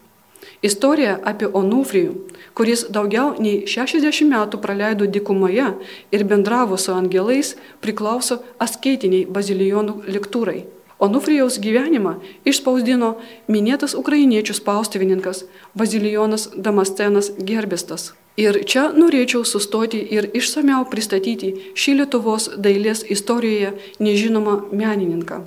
[0.62, 2.12] Istorija apie Onufrijų,
[2.54, 5.72] kuris daugiau nei 60 metų praleido dikumoje
[6.14, 10.62] ir bendravo su angelais, priklauso asketiniai bazilijonų lektūrai.
[11.02, 12.12] Onufrijaus gyvenimą
[12.46, 13.16] išspausdino
[13.50, 15.42] minėtas ukrainiečių spaustuvininkas
[15.74, 18.12] Bazilijonas Damastenas Gerbestas.
[18.38, 25.42] Ir čia norėčiau sustoti ir išsameu pristatyti šį Lietuvos dailės istorijoje nežinomą menininką.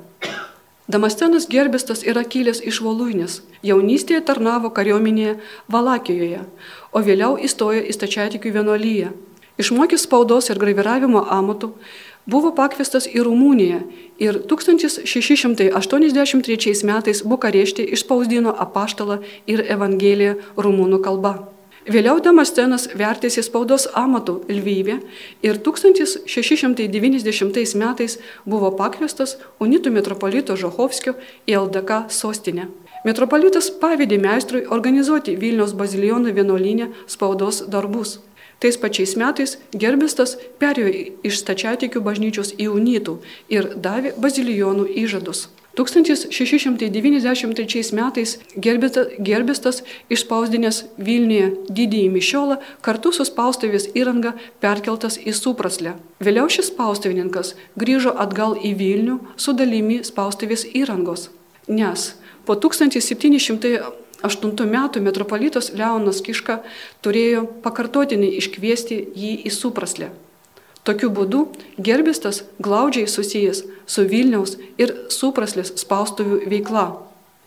[0.88, 5.41] Damastenas Gerbestas yra kilęs iš Voluinės, jaunystėje tarnavo kariuomenėje
[5.74, 6.45] Valakijoje,
[6.93, 9.10] o vėliau įstojo į stačiatikių vienuolyje.
[9.58, 11.74] Išmokęs spaudos ir graviravimo amatų,
[12.30, 13.82] buvo pakviestas į Rumuniją
[14.21, 21.55] ir 1683 metais Bukarešti išspausdino apaštalą ir Evangeliją rumunų kalba.
[21.86, 24.95] Vėliau Damastenas vertėsi spaudos amatų Lvyvė
[25.45, 31.13] ir 1690 metais buvo pakviestas unitų metropolito Žohovskio
[31.45, 32.74] į LDK sostinę.
[33.06, 38.17] Metropolitas pavydė meistrui organizuoti Vilniaus bazilijonų vienuolinę spaudos darbus.
[38.58, 40.89] Tais pačiais metais gerbistas perėjo
[41.21, 43.21] iš stačiatikių bažnyčios į unitų
[43.54, 45.54] ir davė bazilijonų įžadus.
[45.76, 48.40] 1693 metais
[49.28, 54.32] gerbistas išspausdinęs Vilniuje didįjį mišiolą kartu su spaustuvės įranga
[54.64, 55.92] perkeltas į Supraslę.
[56.24, 61.30] Vėliau šis spaustuvininkas grįžo atgal į Vilnių su dalimi spaustuvės įrangos,
[61.68, 62.16] nes
[62.48, 66.64] po 1708 metų metropolitas Leonas Kiška
[67.04, 70.25] turėjo pakartotinai iškviesti jį į Supraslę.
[70.86, 71.48] Tokiu būdu
[71.82, 76.86] gerbistas glaudžiai susijęs su Vilniaus ir supraslės spaustuvių veikla.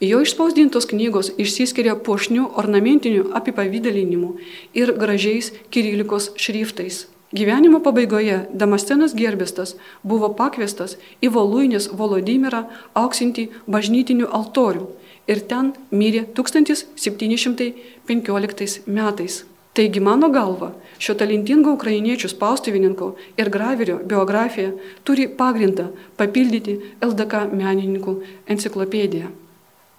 [0.03, 4.31] Jo išspausdintos knygos išsiskiria puošnių ornamentinių apipavydalinimų
[4.79, 6.97] ir gražiais kirilikos šriftais.
[7.35, 12.65] Gyvenimo pabaigoje Damastenas Gerbistas buvo pakviestas į Voluinės Volodimirą
[12.97, 14.87] auksinti bažnytinių altorių
[15.29, 19.45] ir ten mirė 1715 metais.
[19.79, 24.73] Taigi mano galva, šio talentingo ukrainiečių spaustuvininko ir graverio biografija
[25.07, 25.85] turi pagrindą
[26.19, 26.75] papildyti
[27.07, 28.15] LDK menininkų
[28.55, 29.29] enciklopediją.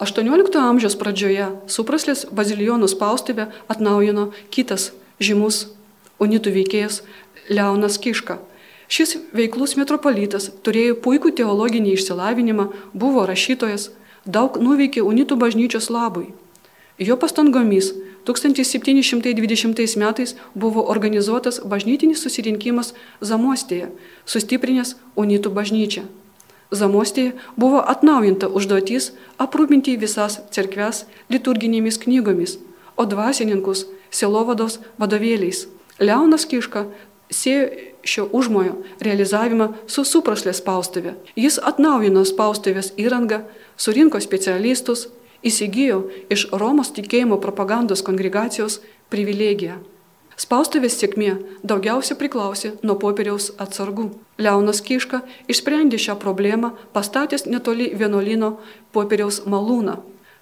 [0.04, 4.90] XVIII amžiaus pradžioje Supraslės bazilijonų spaustuvę atnaujino kitas
[5.30, 5.62] žymus
[6.20, 7.00] unitų veikėjas
[7.48, 8.36] Leonas Kiška.
[8.92, 13.94] Šis veiklus metropolitas turėjo puikų teologinį išsilavinimą, buvo rašytojas,
[14.28, 16.34] daug nuveikė unitų bažnyčios labui.
[17.00, 17.94] Jo pastangomis
[18.28, 23.88] 1720 metais buvo organizuotas bažnytinis susirinkimas Zamostėje,
[24.26, 26.04] sustiprinęs unitų bažnyčią.
[26.72, 32.60] Zamostėje buvo atnaujinta užduotis aprūpinti visas cerkves liturginėmis knygomis,
[33.00, 35.66] o dvasininkus selovados vadovėliais.
[36.00, 36.86] Leonas Kiška
[37.32, 37.70] sėjo
[38.04, 41.16] šio užmojo realizavimą su supraslės spaustuvė.
[41.36, 43.42] Jis atnaujino spaustuvės įrangą,
[43.78, 45.08] surinko specialistus,
[45.44, 48.80] įsigijo iš Romos tikėjimo propagandos kongregacijos
[49.14, 49.80] privilegiją.
[50.40, 51.34] Spaustuvės sėkmė
[51.68, 54.06] daugiausia priklausė nuo popieriaus atsargų.
[54.40, 55.20] Leonas Kiška
[55.52, 58.54] išsprendė šią problemą pastatęs netoli vienuolino
[58.96, 59.98] popieriaus malūną.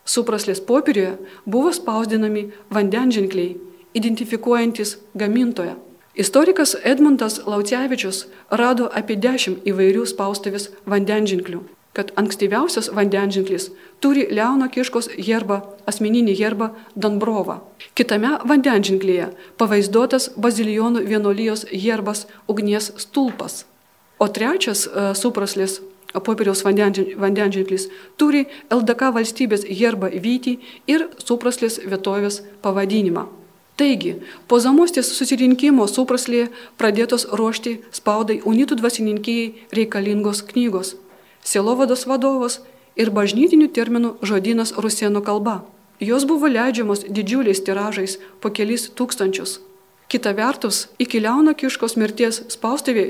[0.05, 3.57] Supraslės popieriuje buvo spausdinami vandenženkliai,
[3.97, 5.73] identifikuojantis gamintoją.
[6.17, 8.27] Istorikas Edmundas Laucevičius
[8.61, 11.65] rado apie dešimt įvairių spaustuvės vandenženklių
[11.97, 17.55] kad ankstyviausias vandenženklis turi Leono Kiškos herbą, asmeninį herbą Donbrovą.
[17.97, 23.63] Kitame vandenženklyje pavaizduotas Bazilijonų vienolyjos herbas ugnies stulpas.
[24.21, 25.79] O trečias uh, supraslės
[26.13, 27.87] popieriaus vandenženklis
[28.21, 30.53] turi LDK valstybės herbą Vytį
[30.93, 33.25] ir supraslės vietovės pavadinimą.
[33.77, 34.15] Taigi,
[34.49, 40.95] po zamostės susirinkimo supraslėje pradėtos ruošti spaudai unitų dvasininkijai reikalingos knygos
[41.47, 42.59] sielovados vadovas
[42.99, 45.61] ir bažnytinių terminų žodynas rusienų kalba.
[45.99, 49.59] Jos buvo leidžiamos didžiuliais tiražais po kelis tūkstančius.
[50.07, 53.07] Kita vertus, iki Leono Kiškos mirties spaustuvė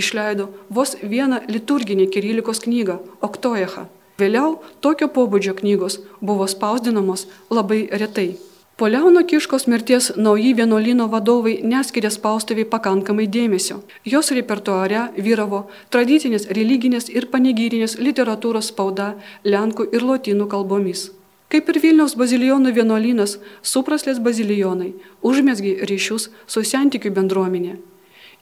[0.00, 3.88] išleido vos vieną liturginį kirilikos knygą- Oktojecha.
[4.18, 8.38] Vėliau tokio pobūdžio knygos buvo spausdinamos labai retai.
[8.82, 13.76] Po Leono Kiškos mirties nauji vienuolino vadovai neskiria spaustuviai pakankamai dėmesio.
[14.02, 15.60] Jos repertuare vyravo
[15.94, 19.06] tradicinės religinės ir panegyrinės literatūros spauda
[19.46, 21.04] lenkų ir lotynų kalbomis.
[21.46, 24.90] Kaip ir Vilniaus bazilijonų vienuolynas, supraslės bazilijonai
[25.22, 27.76] užmėsgi ryšius su sentikių bendruomenė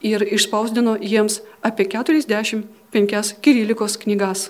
[0.00, 4.48] ir išspausdino jiems apie 45 kirilikos knygas.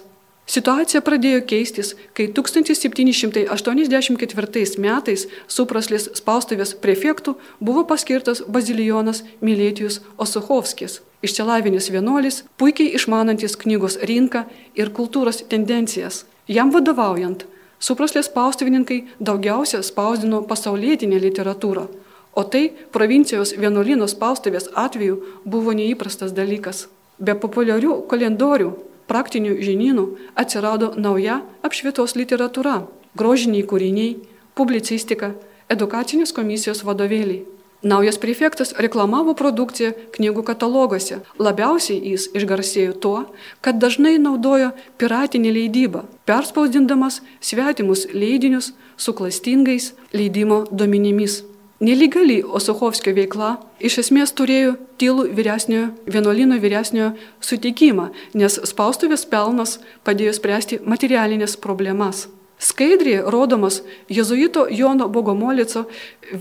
[0.51, 11.87] Situacija pradėjo keistis, kai 1784 metais supraslės spaustuvės prefektų buvo paskirtas bazilijonas Milėtijus Osuchovskis, išsilavinęs
[11.95, 14.43] vienuolis, puikiai išmanantis knygos rinką
[14.75, 16.27] ir kultūros tendencijas.
[16.51, 17.47] Jam vadovaujant,
[17.79, 21.87] supraslės spaustuvininkai daugiausia spausdino pasaulietinę literatūrą,
[22.35, 26.91] o tai provincijos vienuolino spaustuvės atveju buvo neįprastas dalykas.
[27.23, 30.07] Be populiarių kalendorių praktinių žinynų
[30.39, 32.87] atsirado nauja apšvietos literatūra-
[33.21, 34.19] grožiniai kūriniai,
[34.55, 35.35] publicistika,
[35.69, 37.47] edukacinės komisijos vadovėliai.
[37.83, 41.23] Naujas prefektas reklamavo produkciją knygų kataloguose.
[41.41, 43.25] Labiausiai jis išgarsėjo tuo,
[43.65, 51.50] kad dažnai naudojo piratinį leidybą, perspausdindamas svetimus leidinius su klastingais leidimo duomenimis.
[51.81, 60.35] Nelegali Osuchovskio veikla iš esmės turėjo tylų vyresniojo, vienuolino vyresniojo sutikimą, nes spaustuvės pelnas padėjo
[60.37, 62.27] spręsti materialinės problemas.
[62.61, 63.79] Skaidrėje rodomas
[64.13, 65.87] jezuito Jono Bogomolico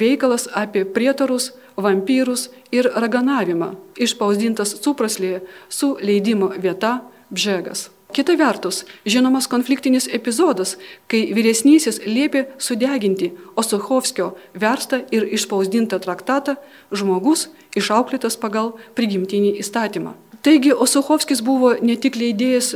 [0.02, 5.40] veikalas apie prietarus, vampyrus ir raganavimą, išpausdintas supraslėje
[5.72, 6.98] su leidimo vieta
[7.32, 7.88] Bžegas.
[8.10, 16.58] Kita vertus, žinomas konfliktinis epizodas, kai vyresnysis liepė sudeginti Osuchovskio verstą ir išpausdintą traktatą
[16.90, 20.16] žmogus išauklėtas pagal prigimtinį įstatymą.
[20.42, 22.74] Taigi Osuchovskis buvo ne tik leidėjas,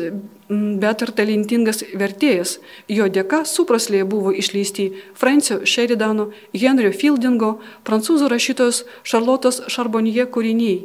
[0.84, 2.58] bet ir talentingas vertėjas.
[2.92, 7.56] Jo dėka supraslėje buvo išleisti Francio Sheridano, Henrio Fieldingo,
[7.88, 10.84] prancūzų rašytojos Šarlotos Šarbonije kūriniai.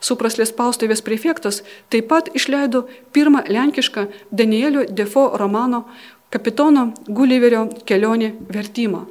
[0.00, 5.84] Supraslės spaustuvės prefektas taip pat išleido pirmą lenkišką Danielio Defo romano
[6.30, 9.06] kapitono Guliverio kelionė vertimą.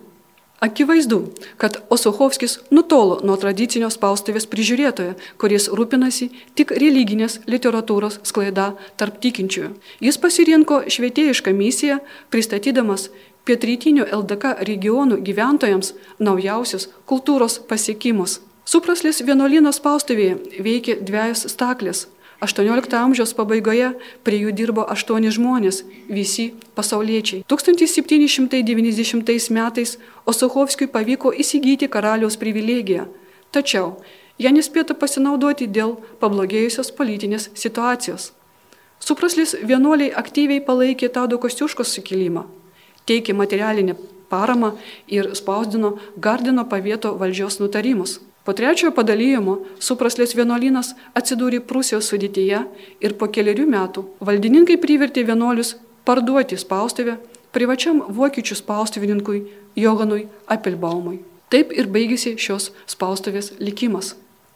[0.59, 1.19] Akivaizdu,
[1.57, 6.27] kad Osuchovskis nutolo nuo tradicinio spaustuvės prižiūrėtojo, kuris rūpinasi
[6.59, 9.69] tik religinės literatūros sklaida tarp tikinčiųjų.
[10.03, 13.07] Jis pasirinko švietėjišką misiją, pristatydamas
[13.47, 18.41] pietrytinių LDK regionų gyventojams naujausius kultūros pasiekimus.
[18.69, 22.05] Supraslės vienuolino spaustuvėje veikė dviejas staklės.
[22.45, 23.87] 18 amžiaus pabaigoje
[24.23, 27.41] prie jų dirbo aštuoni žmonės, visi pasauliečiai.
[27.49, 29.97] 1790 metais
[30.29, 33.09] Osuchovskiui pavyko įsigyti karaliaus privilegiją,
[33.49, 33.97] tačiau
[34.37, 38.37] ją nespėta pasinaudoti dėl pablogėjusios politinės situacijos.
[39.01, 42.45] Supraslis vienuoliai aktyviai palaikė Tado Kostiuškos sukilimą,
[43.09, 43.97] teikė materialinę
[44.29, 44.77] paramą
[45.09, 48.28] ir spausdino Gardino pavieto valdžios nutarimus.
[48.49, 49.51] Po trečiojo padalyjimo
[49.85, 52.63] supraslės vienuolynas atsidūrė Prūsijos sudėtyje
[53.05, 55.75] ir po keliarių metų valdininkai privertė vienuolius
[56.07, 57.19] parduoti spaustuvę
[57.53, 59.43] privačiam vokiečių spaustuvininkui
[59.77, 61.19] Joganui Apelbaumui.
[61.53, 64.15] Taip ir baigėsi šios spaustuvės likimas.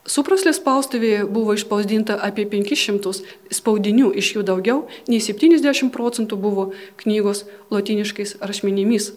[0.10, 3.14] Supraslės spaustuvėje buvo išspausdinta apie 500
[3.54, 6.72] spaudinių, iš jų daugiau nei 70 procentų buvo
[7.04, 9.14] knygos lotiniškais rašmenimis.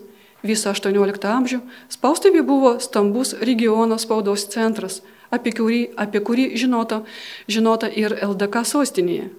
[0.47, 7.03] Visą XVIII amžių spaustuvė buvo stambus regiono spaudos centras, apie kurį, apie kurį žinota,
[7.51, 9.31] žinota ir LDK sostinėje.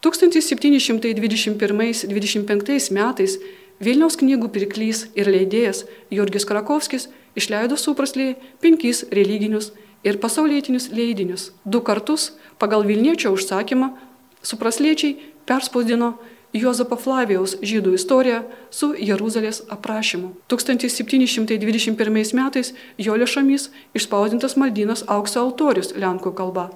[0.00, 3.38] 1721-25 metais
[3.80, 9.72] Vilniaus knygų pirklys ir leidėjas Jurgis Krakovskis išleido supraslėje penkis religinius
[10.04, 11.52] ir pasaulietinius leidinius.
[11.64, 13.96] Du kartus pagal Vilniečio užsakymą
[14.44, 15.16] suprasliečiai
[15.48, 16.20] perspausdino
[16.50, 18.40] Juozapo Flavijaus žydų istoriją
[18.74, 20.32] su Jeruzalės aprašymu.
[20.50, 26.72] 1721 metais jo lėšomis išspausdintas maldynas aukso altorius lenkų kalba,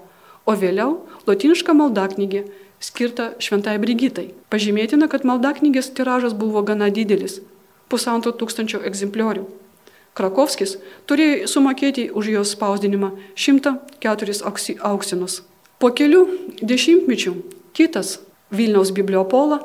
[0.46, 2.44] o vėliau lotiniška maldaknygė
[2.78, 4.28] skirta šventai Brigitai.
[4.46, 7.40] Pažymėtina, kad maldaknygės tiražas buvo gana didelis-
[7.90, 9.44] pusantro tūkstančio egzempliorių.
[10.14, 10.76] Krakovskis
[11.10, 15.42] turėjo sumokėti už jos spausdinimą 104 auksinus.
[15.80, 16.22] Po kelių
[16.62, 17.34] dešimtmečių
[17.74, 18.20] kitas
[18.52, 19.62] Vilniaus bibliopola,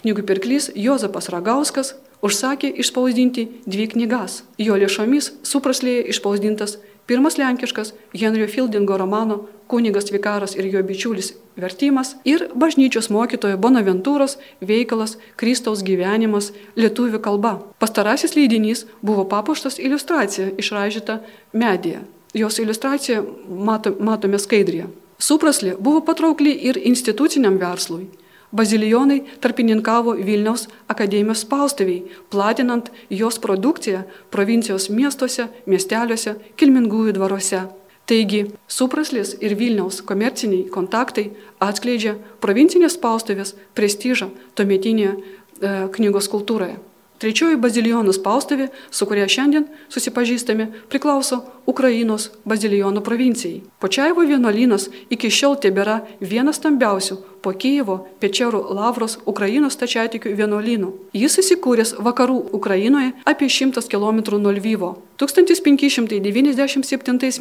[0.00, 4.42] knygų pirklys Jozapas Ragauskas užsakė išspausdinti dvi knygas.
[4.58, 12.14] Jo lėšomis supraslėje išspausdintas pirmas lenkiškas Henrio Fieldingo romano Kunigas Vikaras ir jo bičiulis vertimas
[12.28, 17.58] ir bažnyčios mokytojo Bonaventūros veikalas Kristaus gyvenimas lietuvių kalba.
[17.82, 21.20] Pastarasis leidinys buvo papuoštas iliustracija išražyta
[21.52, 22.04] medėje.
[22.32, 24.88] Jos iliustraciją mato, matome skaidrėje.
[25.22, 28.08] Supraslė buvo patraukli ir instituciniam verslui.
[28.52, 34.02] Bazilijonai tarpininkavo Vilniaus akademijos spaustuviai, platinant jos produkciją
[34.34, 37.62] provincijos miestuose, miesteliuose, kilmingųjų dvaruose.
[38.10, 41.30] Taigi, supraslis ir Vilniaus komerciniai kontaktai
[41.64, 45.20] atskleidžia provincinės spaustuvės prestižą tuometinėje e,
[45.96, 46.80] knygos kultūroje.
[47.22, 51.36] Trečioji bazilijonų spaustuvė, su kuria šiandien susipažįstame, priklauso
[51.70, 53.62] Ukrainos bazilijonų provincijai.
[53.78, 60.90] Počaivo vienuolynas iki šiol tebėra vienas stambiausių po Kyivo Pečerų Lavros Ukrainos tačiatikių vienuolynų.
[61.14, 64.98] Jis įsikūręs vakarų Ukrainoje apie 100 km nuo Lvyvo.
[65.22, 66.18] 1597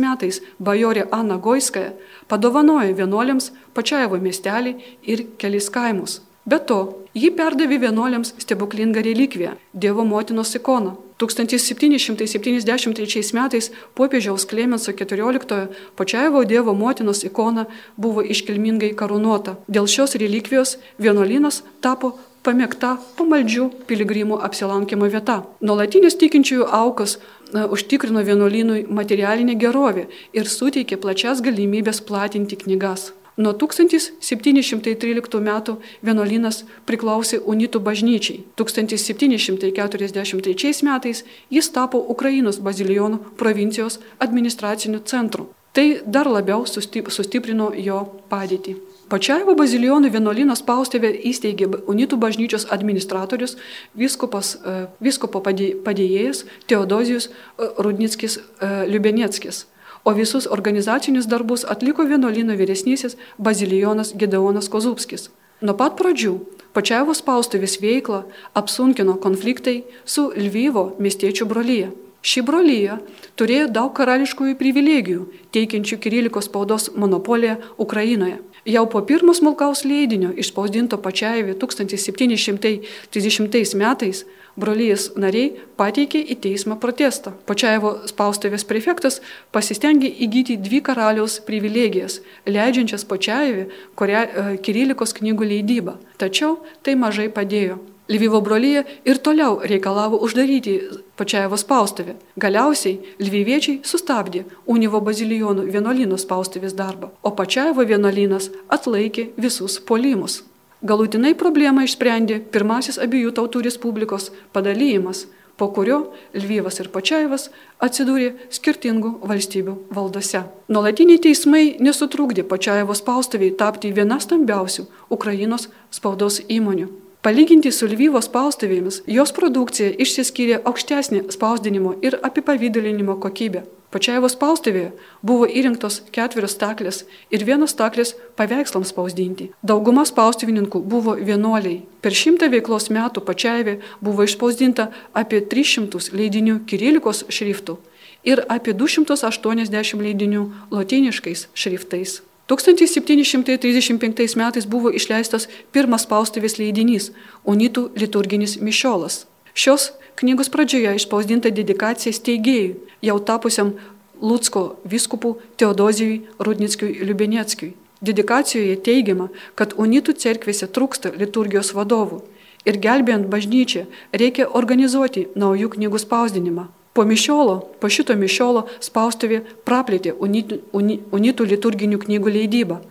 [0.06, 1.98] metais bajorė Ana Goiskaja
[2.30, 4.78] padovanojo vienuoliams Počaivo miestelį
[5.10, 6.22] ir kelis kaimus.
[6.46, 9.52] Be to, ji perdavė vienuoliams stebuklingą relikviją-
[9.82, 10.96] Dievo motinos ikoną.
[11.18, 17.66] 1773 metais popiežiaus Klemenso XIV Pačiaivo Dievo motinos ikona
[17.98, 19.56] buvo iškilmingai karūnuota.
[19.70, 25.44] Dėl šios relikvijos vienuolynas tapo pamėgta pamaldžių piligrimų apsilankimo vieta.
[25.62, 27.18] Nuolatinis tikinčiųjų aukas
[27.54, 33.14] na, užtikrino vienuolynui materialinę gerovę ir suteikė plačias galimybės platinti knygas.
[33.40, 38.44] Nuo 1713 metų vienuolynas priklausė Unitų bažnyčiai.
[38.60, 45.48] 1743 metais jis tapo Ukrainos bazilijonų provincijos administraciniu centru.
[45.72, 48.76] Tai dar labiau sustiprino jo padėtį.
[49.12, 53.58] Pačiaivo bazilijonų vienuolyno spaustuvę įsteigė Unitų bažnyčios administratorius,
[53.96, 57.32] viskupas, e, viskupo padėjėjas Teodozijus e,
[57.80, 58.44] Rudnickis e,
[58.92, 59.66] Liubenieckis
[60.04, 65.30] o visus organizacinius darbus atliko vienuolino vyresnysis bazilijonas Gedeonas Kozupskis.
[65.62, 66.40] Nuo pat pradžių
[66.72, 68.24] Pačiavo spaustuvės veiklą
[68.56, 71.90] apsunkino konfliktai su Lvyvo miestiečių brolyje.
[72.22, 72.94] Ši brolyje
[73.36, 78.40] turėjo daug karališkųjų privilegijų, teikiančių kirilikos spaudos monopoliją Ukrainoje.
[78.70, 84.22] Jau po pirmo smulkaus leidinio išspausdinto Pačiaivė 1730 metais
[84.60, 87.34] brolyjas nariai pateikė į teismą protestą.
[87.50, 89.22] Pačiaivo spaustuvės prefektas
[89.56, 95.98] pasistengė įgyti dvi karaliaus privilegijas, leidžiančias Pačiaivį e, Kirilikos knygų leidybą.
[96.22, 97.80] Tačiau tai mažai padėjo.
[98.12, 100.80] Lvivo brolyje ir toliau reikalavo uždaryti
[101.16, 102.18] Pačiaivo spaustuvę.
[102.36, 110.42] Galiausiai Lviviečiai sustabdė Univo bazilijonų vienuolynų spaustuvės darbą, o Pačiaivo vienuolynas atlaikė visus polimus.
[110.82, 116.00] Galutinai problemą išsprendė pirmasis abiejų tautų respublikos padalyjimas, po kurio
[116.34, 117.52] Lvyvas ir Pačiaivas
[117.86, 120.42] atsidūrė skirtingų valstybių valdose.
[120.74, 126.90] Nuolatiniai teismai nesutrūkdė Pačiaivo spaustuviai tapti viena stambiausių Ukrainos spaudos įmonių.
[127.22, 133.62] Palyginti su Lvyvo spaustuvėmis, jos produkcija išsiskyrė aukštesnė spausdinimo ir apipavydalinimo kokybė.
[133.94, 134.88] Pačiaivo spaustuvėje
[135.22, 139.52] buvo įrinktos ketverios staklės ir vienos staklės paveikslams spausdinti.
[139.62, 141.84] Dauguma spaustuvininkų buvo vienuoliai.
[142.02, 147.78] Per šimtą veiklos metų Pačiaivė buvo išspausdinta apie 300 leidinių kirilikos šriftų
[148.26, 152.22] ir apie 280 leidinių lotiniškais šriftais.
[152.60, 157.12] 1735 metais buvo išleistas pirmas spaustuvės leidinys-
[157.52, 159.26] Unitų liturginis mišiolas.
[159.54, 163.74] Šios knygos pradžioje išspausdinta dedikacija steigėjui, jau tapusiam
[164.22, 167.74] Lutsko viskupų Teodozijui Rudnickiui Liubeneckiui.
[168.02, 172.22] Dedikacijoje teigiama, kad Unitų cerkvėse trūksta liturgijos vadovų
[172.66, 176.68] ir gelbėjant bažnyčią reikia organizuoti naujų knygų spausdinimą.
[176.94, 182.82] Po mišiolo, po šito mišiolo spaustuvė praplėtė unitų, uni, unitų liturginių knygų leidybą.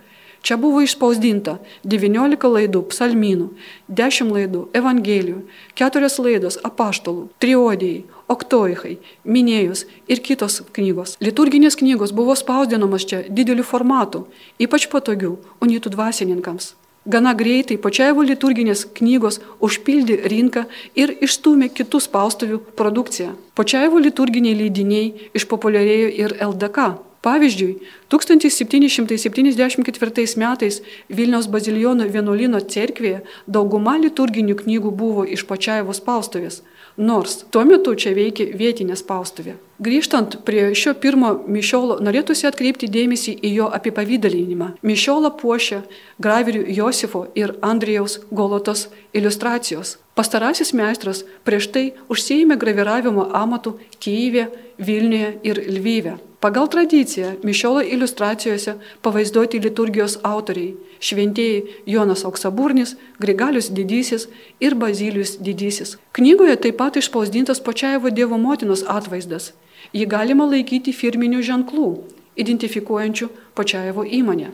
[0.40, 3.51] Čia buvo išspausdinta 19 laidų psalmynų,
[3.92, 5.42] 10 laidų evangelijų,
[5.76, 8.96] 4 laidos apaštalų, triodėjai, oktoichai,
[9.28, 11.18] minėjus ir kitos knygos.
[11.20, 16.72] Liturginės knygos buvo spausdinamos čia dideliu formatu, ypač patogių unitų dvasininkams.
[17.11, 20.62] Gana greitai Počaivo liturginės knygos užpildė rinką
[21.02, 23.30] ir išstumė kitų spaustuvių produkciją.
[23.58, 25.08] Počaivo liturginiai leidiniai
[25.40, 26.78] išpopuliarėjo ir LDK.
[27.26, 27.74] Pavyzdžiui,
[28.12, 30.74] 1774 metais
[31.18, 33.18] Vilniaus bazilijonų vienuolino cerkvėje
[33.56, 36.56] dauguma liturginių knygų buvo iš Počaivo spaustuvės,
[37.01, 39.57] nors tuo metu čia veikė vietinė spaustuvė.
[39.80, 44.74] Grįžtant prie šio pirmo mišiolo, norėtųsi atkreipti dėmesį į jo apipavydalinimą.
[44.84, 45.80] Mišiolą puošia
[46.20, 49.96] graverių Josifo ir Andrijaus Golotos iliustracijos.
[50.14, 56.18] Pastarasis meistras prieš tai užsijėmė graviravimo amatų Kyivė, Vilniuje ir Lvyve.
[56.41, 60.74] Pagal tradiciją mišiolo iliustracijose pavaizduoti liturgijos autoriai-
[61.07, 64.28] šventieji Jonas Auksaburnis, Grigalius Didysis
[64.61, 65.97] ir Bazilijus Didysis.
[66.12, 69.53] Knygoje taip pat išspausdintas Počaivo Dievo motinos atvaizdas.
[69.95, 71.88] Jį galima laikyti firminių ženklų,
[72.36, 74.49] identifikuojančių Počaivo įmonę.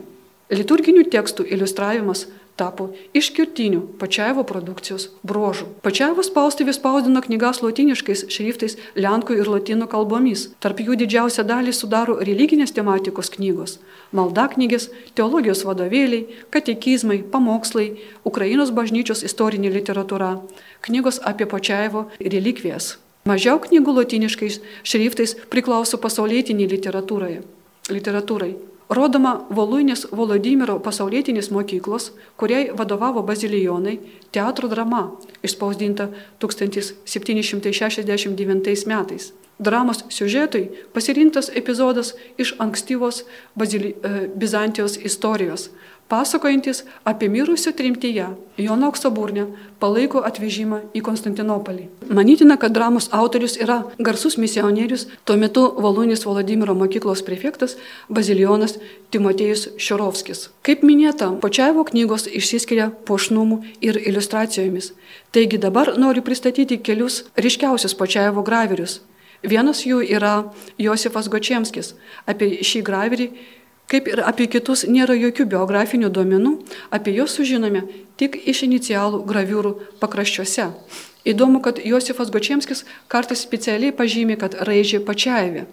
[0.50, 2.26] Liturginių tekstų iliustravimas
[2.56, 5.68] tapo išskirtiniu Pačiaivo produkcijos bruožu.
[5.84, 10.48] Pačiaivo spaustuvė spausdino knygas lotiniškais šriftais lenkų ir lotynų kalbomis.
[10.60, 13.78] Tarp jų didžiausią dalį sudaro religinės tematikos knygos-
[14.16, 20.40] maldaknygės, teologijos vadovėliai, katekizmai, pamokslai, Ukrainos bažnyčios istorinė literatūra,
[20.82, 22.96] knygos apie Pačiaivo relikvijas.
[23.26, 27.42] Mažiau knygų lotiniškais šriftais priklauso pasaulietiniai literatūrai.
[27.90, 28.75] literatūrai.
[28.88, 33.98] Rodoma Voluinės Volodymiro pasaulietinės mokyklos, kuriai vadovavo bazilijonai,
[34.30, 35.10] teatro drama,
[35.42, 36.06] išspausdinta
[36.38, 39.34] 1769 metais.
[39.58, 43.24] Dramos siužetui pasirinktas epizodas iš ankstyvos
[43.56, 45.70] Bazili, e, Bizantijos istorijos,
[46.08, 48.26] pasakojantis apie mirusio trimtyje
[48.58, 49.46] Jono Auksoburnę
[49.80, 51.88] palaiko atvežimą į Konstantinopolį.
[52.08, 57.76] Manytina, kad dramos autorius yra garsus misionierius, tuo metu Volunis Vladimiro mokyklos prefektas
[58.08, 58.78] Bazilionas
[59.12, 60.48] Timotėjus Šiorovskis.
[60.62, 64.92] Kaip minėta, Počiaivo knygos išsiskiria puošnumu ir iliustracijomis.
[65.36, 69.02] Taigi dabar noriu pristatyti kelius ryškiausius Počiaivo graverius.
[69.44, 70.48] Vienas jų yra
[70.80, 71.92] Josifas Gočiemskis.
[72.26, 73.28] Apie šį graverį
[73.86, 76.52] Kaip ir apie kitus nėra jokių biografinių duomenų,
[76.90, 77.84] apie juos sužinome
[78.18, 79.72] tik iš inicialų graviūrų
[80.02, 80.72] pakraščiuose.
[81.26, 85.66] Įdomu, kad Josifas Gočiemskis kartais specialiai pažymė, kad raižė pačiaivė.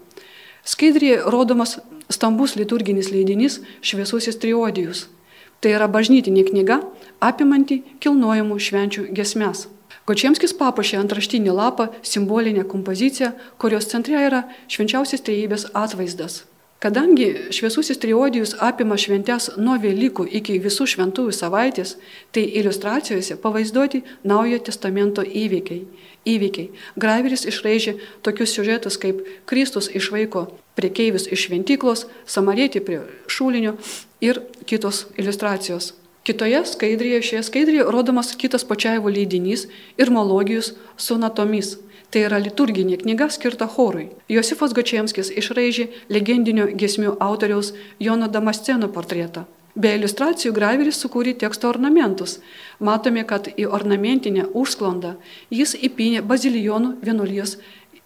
[0.64, 5.08] Skaidrėje rodomas stambus liturginis leidinys Šviesusis triodijus.
[5.62, 6.80] Tai yra bažnytinė knyga
[7.24, 9.68] apimanti kilnojimų švenčių gesmes.
[10.06, 16.44] Gočiemskis papuošė antraštinį lapą simbolinę kompoziciją, kurios centre yra švenčiausias trejybės atvaizdas.
[16.84, 21.94] Kadangi šviesusis triodijus apima šventes nuo Velykų iki visų šventųjų savaitės,
[22.36, 25.86] tai iliustracijose pavaizduoti Naujojo testamento įvykiai.
[26.28, 26.72] įvykiai.
[27.00, 30.44] Graveris išraižė tokius siužetus kaip Kristus išvaiko
[30.76, 33.78] priekeivius iš šventyklos, Samarietį prie šūlinio
[34.20, 35.94] ir kitos iliustracijos.
[36.28, 41.78] Kitoje skaidrėje, šioje skaidrėje rodomas kitas pačiaivo leidinys ir mologijus su natomis.
[42.14, 44.12] Tai yra liturginė knyga skirta chorui.
[44.30, 49.48] Josifas Gačiemskis išraižė legendinio gesmių autoriaus Jono Damasceno portretą.
[49.74, 52.36] Be iliustracijų graveris sukūrė teksto ornamentus.
[52.78, 55.16] Matome, kad į ornamentinę užsklandą
[55.50, 57.56] jis įpynė bazilijonų vienuolijos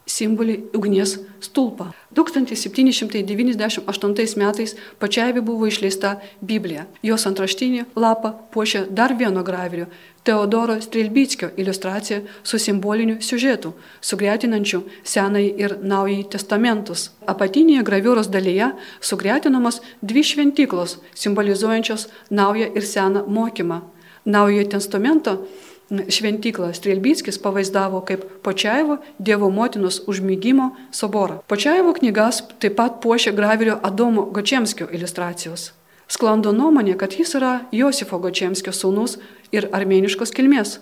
[0.08, 1.92] simbolį ugnies stulpą.
[2.18, 6.86] 1798 metais pačiavi buvo išleista Biblija.
[7.04, 9.86] Jos antraštinį lapą puošia dar vieno graverio
[10.28, 17.06] Teodoro Strelbyckio iliustracija su simboliniu siužetu, sugretinančiu Senąjį ir Naująjį testamentus.
[17.32, 23.80] Apatinėje graviūros dalyje sugretinamos dvi šventyklos, simbolizuojančios Naują ir Seną mokymą.
[24.26, 25.38] Naujojo testamento
[25.90, 31.40] šventyklą Strelbyckis pavaizdavo kaip Počiaivo Dievo motinos užmygimo soborą.
[31.48, 35.72] Počiaivo knygas taip pat puošia graverio Adomo Gočiemskio iliustracijos.
[36.08, 39.18] Sklando nuomonė, kad jis yra Josifo Gočiemskio sūnus
[39.52, 40.80] ir armėniškos kilmės.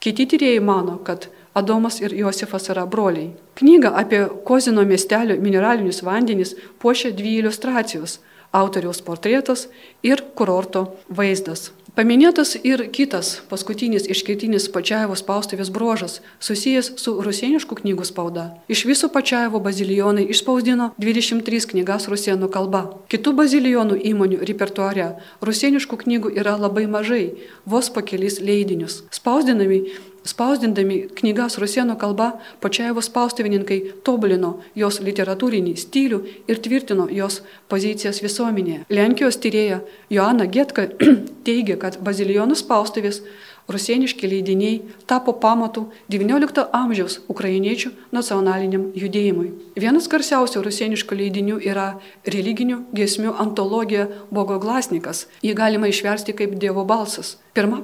[0.00, 3.32] Kiti tyrėjai mano, kad Adomas ir Josifas yra broliai.
[3.58, 8.20] Knyga apie Kozino miestelio mineralinius vandenis puošia dvi iliustracijos-
[8.60, 9.68] autoriaus portretas
[10.02, 11.72] ir kurorto vaizdas.
[11.96, 18.44] Paminėtas ir kitas paskutinis išskirtinis Pačiaevo spaustuvės bruožas susijęs su rusieniškų knygų spauda.
[18.70, 22.84] Iš viso Pačiaevo bazilijonai išspausdino 23 knygas rusienų kalba.
[23.10, 25.08] Kitų bazilijonų įmonių repertuare
[25.42, 27.24] rusieniškų knygų yra labai mažai,
[27.66, 29.02] vos po kelis leidinius.
[29.10, 29.82] Spausdinami
[30.30, 32.30] Spausdindami knygas rusienų kalba,
[32.62, 36.20] Pačiaevo spaustuvininkai tobulino jos literatūrinį stilių
[36.50, 37.40] ir tvirtino jos
[37.72, 38.84] pozicijas visuomenėje.
[38.92, 39.80] Lenkijos tyrėja
[40.12, 40.86] Joana Getka
[41.46, 43.22] teigia, kad bazilijonų spaustuvės
[43.72, 49.50] rusieniški leidiniai tapo pamatu XIX amžiaus ukrainiečių nacionaliniam judėjimui.
[49.80, 51.88] Vienas garsiausių rusieniškų leidinių yra
[52.26, 55.26] religinių giesmių antologija Bogoglasnikas.
[55.46, 57.36] Jį galima išversti kaip Dievo balsas.
[57.54, 57.82] Pirma,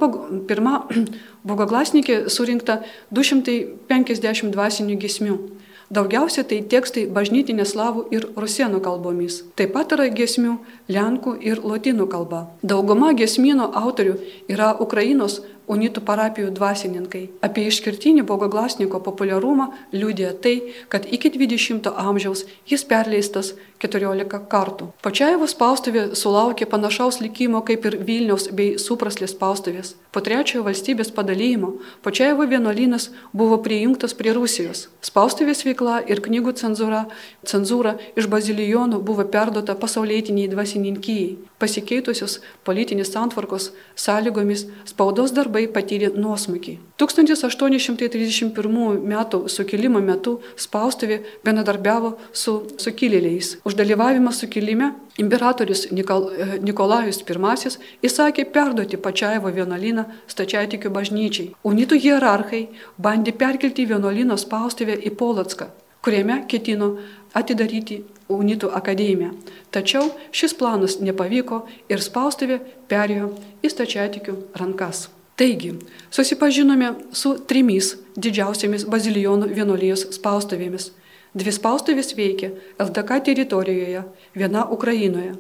[0.49, 0.81] pirma
[1.49, 2.81] Bogoglasnikė surinkta
[3.15, 5.39] 250 dvasinių giesmių.
[5.87, 9.45] Daugiausia tai tekstai bažnytinės slavų ir rusienų kalbomis.
[9.55, 10.57] Taip pat yra giesmių
[10.91, 12.49] lenkų ir lotynų kalba.
[12.63, 14.17] Dauguma giesmino autorių
[14.51, 17.23] yra Ukrainos unitų parapijų dvasininkai.
[17.47, 20.57] Apie išskirtinį Bogoglasniko populiarumą liūdė tai,
[20.93, 24.91] kad iki 20 amžiaus jis perleistas 14 kartų.
[25.05, 29.95] Pačiaevo spaustuvė sulaukė panašaus likimo kaip ir Vilniaus bei Supraslės spaustuvės.
[30.13, 31.75] Po trečiojo valstybės padalymo
[32.07, 34.87] Pačiaevo vienuolynas buvo prijungtas prie Rusijos.
[35.05, 37.05] Spaustuvės veikla ir knygų cenzūra,
[37.45, 41.37] cenzūra iš bazilijonų buvo perduota pasaulietiniai dvasininkijai.
[41.57, 46.75] Pasikeitusios politinės santvarkos sąlygomis spaudos darbai patyrė nuosmukį.
[47.01, 48.53] 1831
[49.01, 49.15] m.
[49.49, 53.57] sukilimo metu spaustuvė bendradarbiavo su sukilėliais.
[53.65, 56.29] Už dalyvavimą sukilime imperatorius Nikol,
[56.61, 57.71] Nikolajus I
[58.05, 61.55] įsakė perduoti Pačiaivo vienuolyną stačiatikių bažnyčiai.
[61.65, 62.69] Unitų hierarchai
[63.01, 65.71] bandė perkelti vienuolyno spaustuvę į Polotską,
[66.05, 66.99] kuriame ketino
[67.33, 68.03] atidaryti
[68.33, 69.33] Unitų akademiją.
[69.71, 72.61] Tačiau šis planas nepavyko ir spaustuvė
[72.91, 75.09] perėjo į stačiatikių rankas.
[75.37, 75.75] Taigi,
[76.11, 80.91] susipažinome su trimis didžiausiamis bazilijonų vienuolijos spaustuvėmis
[81.37, 82.49] Dvi spaustuvės veikia
[82.81, 84.03] LDK teritorijoje,
[84.33, 85.35] viena Ukrainoje.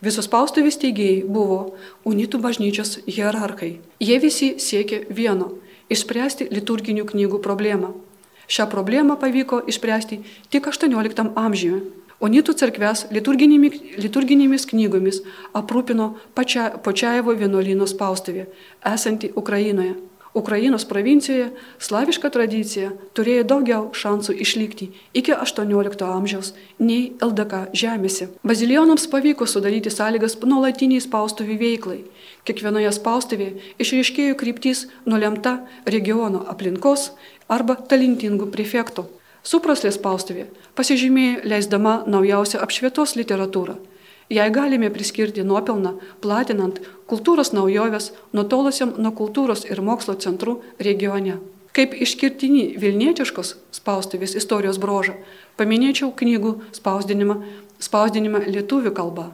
[0.00, 1.74] Visos spaustuvės teigėjai buvo
[2.08, 3.74] unitų bažnyčios hierarchai.
[4.00, 5.50] Jie visi siekė vieno-
[5.92, 7.92] išspręsti liturginių knygų problemą.
[8.48, 11.82] Šią problemą pavyko išspręsti tik XVIII amžiuje.
[12.22, 15.20] Unitų cerkves liturginėmis knygomis
[15.58, 18.46] aprūpino pačia, Pačiaevo vienuolino spaustuvė,
[18.86, 19.96] esanti Ukrainoje.
[20.34, 21.50] Ukrainos provincijoje
[21.82, 24.86] slaviška tradicija turėjo daugiau šansų išlikti
[25.18, 28.30] iki XVIII amžiaus nei LDK žemėse.
[28.40, 31.98] Bazilionams pavyko sudaryti sąlygas nuolatiniai spaustuvių veiklai.
[32.48, 37.10] Kiekvienoje spaustuvėje išryškėjo kryptis nulemta regiono aplinkos
[37.52, 39.04] arba talentingų prefektų.
[39.42, 40.46] Supraslės spaustuvė
[40.78, 43.78] pasižymėjo leisdama naujausią apšvietos literatūrą
[44.32, 46.78] Jei galime priskirti nuopelną, platinant
[47.10, 51.34] kultūros naujoves nutolusiam nuo kultūros ir mokslo centrų regione.
[51.76, 55.18] Kaip išskirtinį Vilnietiškos spaustuvės istorijos brožą
[55.60, 57.36] paminėčiau knygų spausdinimą,
[57.80, 59.26] spausdinimą lietuvių kalba.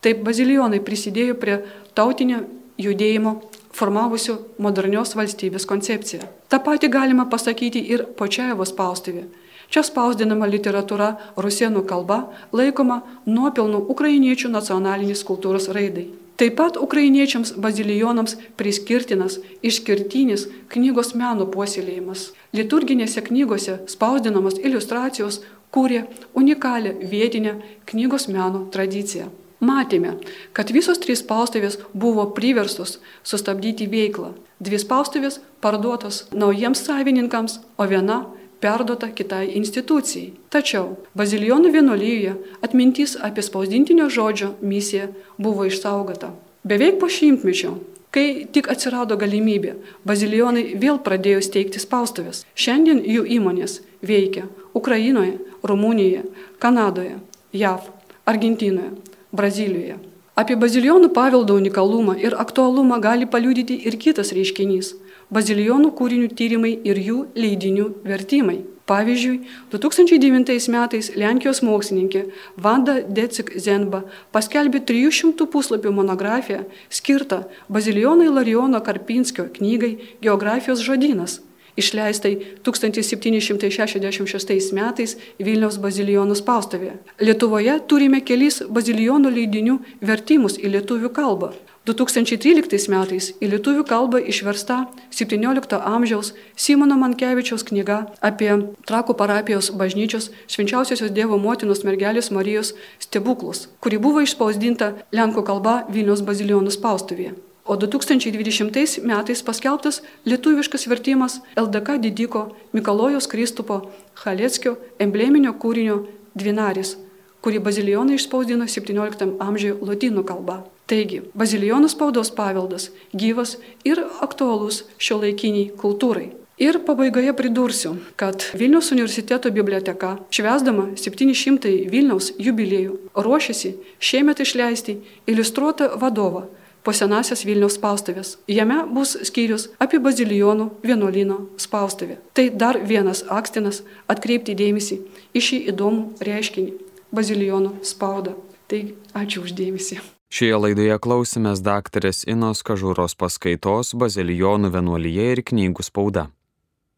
[0.00, 1.58] Taip bazilijonai prisidėjo prie
[1.92, 2.40] tautinio
[2.80, 3.34] judėjimo
[3.76, 6.24] formavusio modernios valstybės koncepciją.
[6.48, 9.26] Ta pati galima pasakyti ir Počiaevo spaustuvė
[9.70, 16.08] Čia spausdinama literatūra rusienų kalba laikoma nuopilnų ukrainiečių nacionalinės kultūros raidai.
[16.40, 22.30] Taip pat ukrainiečiams bazilijonams priskirtinas išskirtinis knygos meno puoselėjimas.
[22.56, 27.54] Liturginėse knygose spausdinamos iliustracijos kūrė unikalią vietinę
[27.92, 29.28] knygos meno tradiciją.
[29.60, 30.14] Matėme,
[30.56, 34.32] kad visos trys spaustuvės buvo priverstos sustabdyti veiklą.
[34.58, 38.22] Dvi spaustuvės parduotos naujiems savininkams, o viena
[38.60, 40.32] perduota kitai institucijai.
[40.52, 42.34] Tačiau Bazilijonų vienuolyje
[42.64, 45.08] atmintys apie spausdintinio žodžio misiją
[45.38, 46.34] buvo išsaugota.
[46.64, 47.78] Beveik po šimtmečio,
[48.12, 52.44] kai tik atsirado galimybė, bazilijonai vėl pradėjo steigti spaustuvės.
[52.54, 54.44] Šiandien jų įmonės veikia
[54.74, 56.26] Ukrainoje, Rumunijoje,
[56.58, 57.16] Kanadoje,
[57.52, 57.88] JAV,
[58.28, 58.92] Argentinoje,
[59.32, 59.98] Brazilijoje.
[60.40, 64.94] Apie bazilijonų paveldo unikalumą ir aktualumą gali paliudyti ir kitas reiškinys
[65.34, 68.60] bazilijonų kūrinių tyrimai ir jų leidinių vertimai.
[68.90, 69.36] Pavyzdžiui,
[69.70, 72.24] 2009 metais Lenkijos mokslininkė
[72.58, 74.00] Vanda Decik Zenba
[74.34, 79.92] paskelbė 300 puslapių monografiją skirtą Bazilijonai Larijono Karpinskio knygai
[80.24, 81.38] Geografijos žodynas,
[81.80, 82.34] išleistai
[82.66, 86.94] 1766 metais Vilniaus bazilijonų spaustuvėje.
[87.24, 89.80] Lietuvoje turime kelis bazilijonų leidinių
[90.12, 91.50] vertimus į lietuvių kalbą.
[91.88, 94.84] 2013 metais į lietuvių kalbą išversta
[95.16, 98.52] 17 amžiaus Simono Mankevičiaus knyga apie
[98.86, 106.20] Trakų parapijos bažnyčios švenčiausiosios Dievo motinos mergelės Marijos stebuklus, kuri buvo išspausdinta Lenkų kalba Vilnius
[106.26, 107.32] bazilionų spaustuvėje.
[107.64, 113.90] O 2020 metais paskelbtas lietuviškas vertimas LDK didiko Mikalojos Kristupo
[114.24, 116.96] Haleckio embleminio kūrinio Dvinaris,
[117.44, 120.62] kurį bazilionai išspausdino 17 amžiuje lotynų kalba.
[120.90, 126.30] Taigi, bazilijonų spaudos paveldas gyvas ir aktualus šio laikiniai kultūrai.
[126.60, 134.98] Ir pabaigoje pridursiu, kad Vilniaus universiteto biblioteka, švesdama 700 Vilniaus jubiliejų, ruošiasi šiemet išleisti
[135.30, 136.48] iliustruotą vadovą
[136.84, 138.36] po senasias Vilniaus spaustuvės.
[138.48, 142.18] Jame bus skyrius apie bazilijonų vienuolino spaustuvę.
[142.34, 145.00] Tai dar vienas akstinas atkreipti dėmesį
[145.34, 146.72] į šį įdomų reiškinį-
[147.16, 148.34] bazilijonų spaudą.
[148.68, 148.80] Tai
[149.14, 150.00] ačiū uždėmesį.
[150.30, 156.30] Šioje laidoje klausimės daktarės Inos Kažūros paskaitos Bazilijonų vienuolyje ir knygų spauda.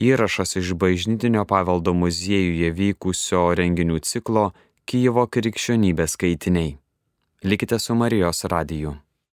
[0.02, 4.52] Įrašas iš bažnytinio paveldo muziejuje vykusio renginių ciklo
[4.84, 6.76] Kyjevo krikščionybės skaitiniai.
[7.42, 8.96] Likite su Marijos radiju.